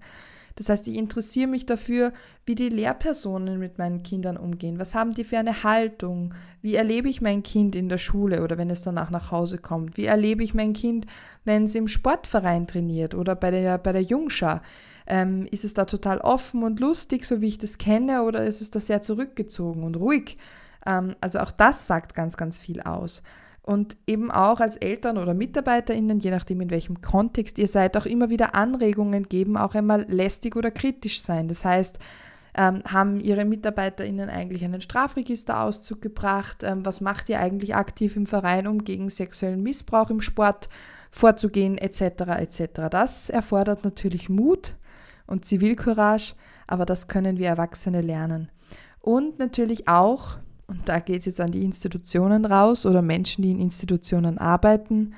[0.57, 2.13] Das heißt, ich interessiere mich dafür,
[2.47, 4.79] wie die Lehrpersonen mit meinen Kindern umgehen.
[4.79, 6.33] Was haben die für eine Haltung?
[6.63, 9.99] Wie erlebe ich mein Kind in der Schule oder wenn es danach nach Hause kommt?
[9.99, 11.07] Wie erlebe ich mein Kind,
[11.45, 14.63] wenn es im Sportverein trainiert oder bei der, bei der Jungschar?
[15.07, 18.61] Ähm, ist es da total offen und lustig, so wie ich das kenne, oder ist
[18.61, 20.39] es da sehr zurückgezogen und ruhig?
[20.87, 23.23] Ähm, also auch das sagt ganz, ganz viel aus.
[23.67, 28.07] Und eben auch als Eltern oder MitarbeiterInnen, je nachdem in welchem Kontext ihr seid, auch
[28.07, 31.49] immer wieder Anregungen geben, auch einmal lästig oder kritisch sein.
[31.49, 31.99] Das heißt,
[32.57, 36.63] ähm, haben Ihre MitarbeiterInnen eigentlich einen Strafregisterauszug gebracht?
[36.63, 40.69] Ähm, was macht ihr eigentlich aktiv im Verein, um gegen sexuellen Missbrauch im Sport
[41.11, 42.39] vorzugehen, etc.
[42.39, 42.89] etc.
[42.89, 44.77] Das erfordert natürlich Mut
[45.27, 46.35] und Zivilcourage,
[46.69, 48.49] aber das können wir Erwachsene lernen.
[49.01, 53.51] Und natürlich auch, und da geht es jetzt an die Institutionen raus oder Menschen, die
[53.51, 55.15] in Institutionen arbeiten,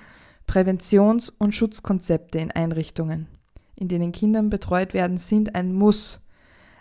[0.46, 3.26] Präventions- und Schutzkonzepte in Einrichtungen,
[3.76, 6.20] in denen Kindern betreut werden, sind ein Muss.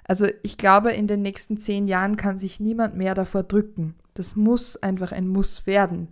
[0.04, 3.96] Also ich glaube, in den nächsten zehn Jahren kann sich niemand mehr davor drücken.
[4.14, 6.10] Das muss einfach ein Muss werden.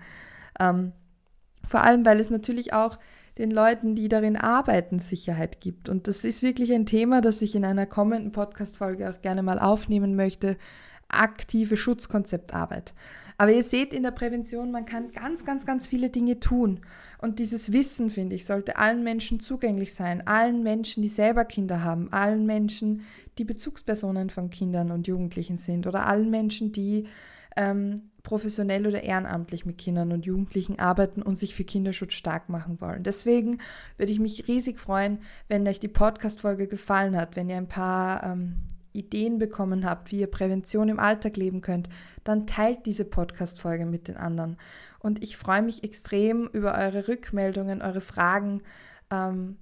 [0.60, 0.92] Ähm,
[1.66, 3.00] vor allem, weil es natürlich auch
[3.38, 5.90] den Leuten, die darin arbeiten, Sicherheit gibt.
[5.90, 9.60] Und das ist wirklich ein Thema, das ich in einer kommenden Podcast-Folge auch gerne mal
[9.60, 10.56] aufnehmen möchte
[11.20, 12.94] aktive Schutzkonzeptarbeit.
[13.38, 16.80] Aber ihr seht in der Prävention, man kann ganz, ganz, ganz viele Dinge tun.
[17.18, 20.26] Und dieses Wissen, finde ich, sollte allen Menschen zugänglich sein.
[20.26, 22.12] Allen Menschen, die selber Kinder haben.
[22.14, 23.02] Allen Menschen,
[23.38, 25.86] die Bezugspersonen von Kindern und Jugendlichen sind.
[25.86, 27.08] Oder allen Menschen, die
[27.58, 32.82] ähm, professionell oder ehrenamtlich mit Kindern und Jugendlichen arbeiten und sich für Kinderschutz stark machen
[32.82, 33.04] wollen.
[33.04, 33.60] Deswegen
[33.98, 38.24] würde ich mich riesig freuen, wenn euch die Podcast-Folge gefallen hat, wenn ihr ein paar
[38.24, 38.56] ähm,
[38.96, 41.90] Ideen bekommen habt, wie ihr Prävention im Alltag leben könnt,
[42.24, 44.58] dann teilt diese Podcast-Folge mit den anderen.
[45.00, 48.62] Und ich freue mich extrem über eure Rückmeldungen, eure Fragen.
[49.12, 49.58] Ähm,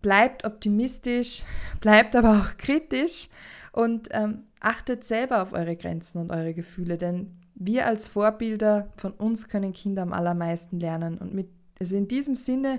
[0.00, 1.44] bleibt optimistisch,
[1.80, 3.28] bleibt aber auch kritisch
[3.72, 9.12] und ähm, achtet selber auf eure Grenzen und eure Gefühle, denn wir als Vorbilder von
[9.12, 11.18] uns können Kinder am allermeisten lernen.
[11.18, 11.48] Und mit,
[11.80, 12.78] also in diesem Sinne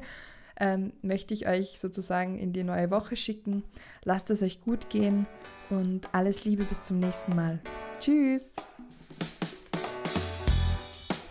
[0.60, 3.64] ähm, möchte ich euch sozusagen in die neue Woche schicken.
[4.04, 5.28] Lasst es euch gut gehen
[5.70, 7.60] und alles Liebe bis zum nächsten Mal.
[8.00, 8.56] Tschüss!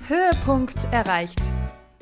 [0.07, 1.41] Höhepunkt erreicht.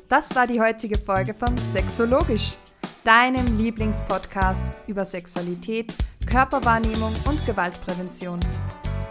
[0.07, 2.55] Das war die heutige Folge von Sexologisch,
[3.03, 5.93] deinem Lieblingspodcast über Sexualität,
[6.25, 8.39] Körperwahrnehmung und Gewaltprävention.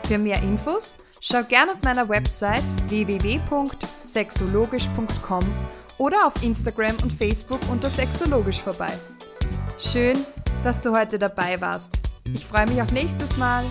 [0.06, 5.44] Für mehr Infos schau gerne auf meiner Website www.sexologisch.com
[5.98, 8.92] oder auf Instagram und Facebook unter Sexologisch vorbei.
[9.78, 10.16] Schön,
[10.64, 12.00] dass du heute dabei warst.
[12.34, 13.64] Ich freue mich auf nächstes Mal.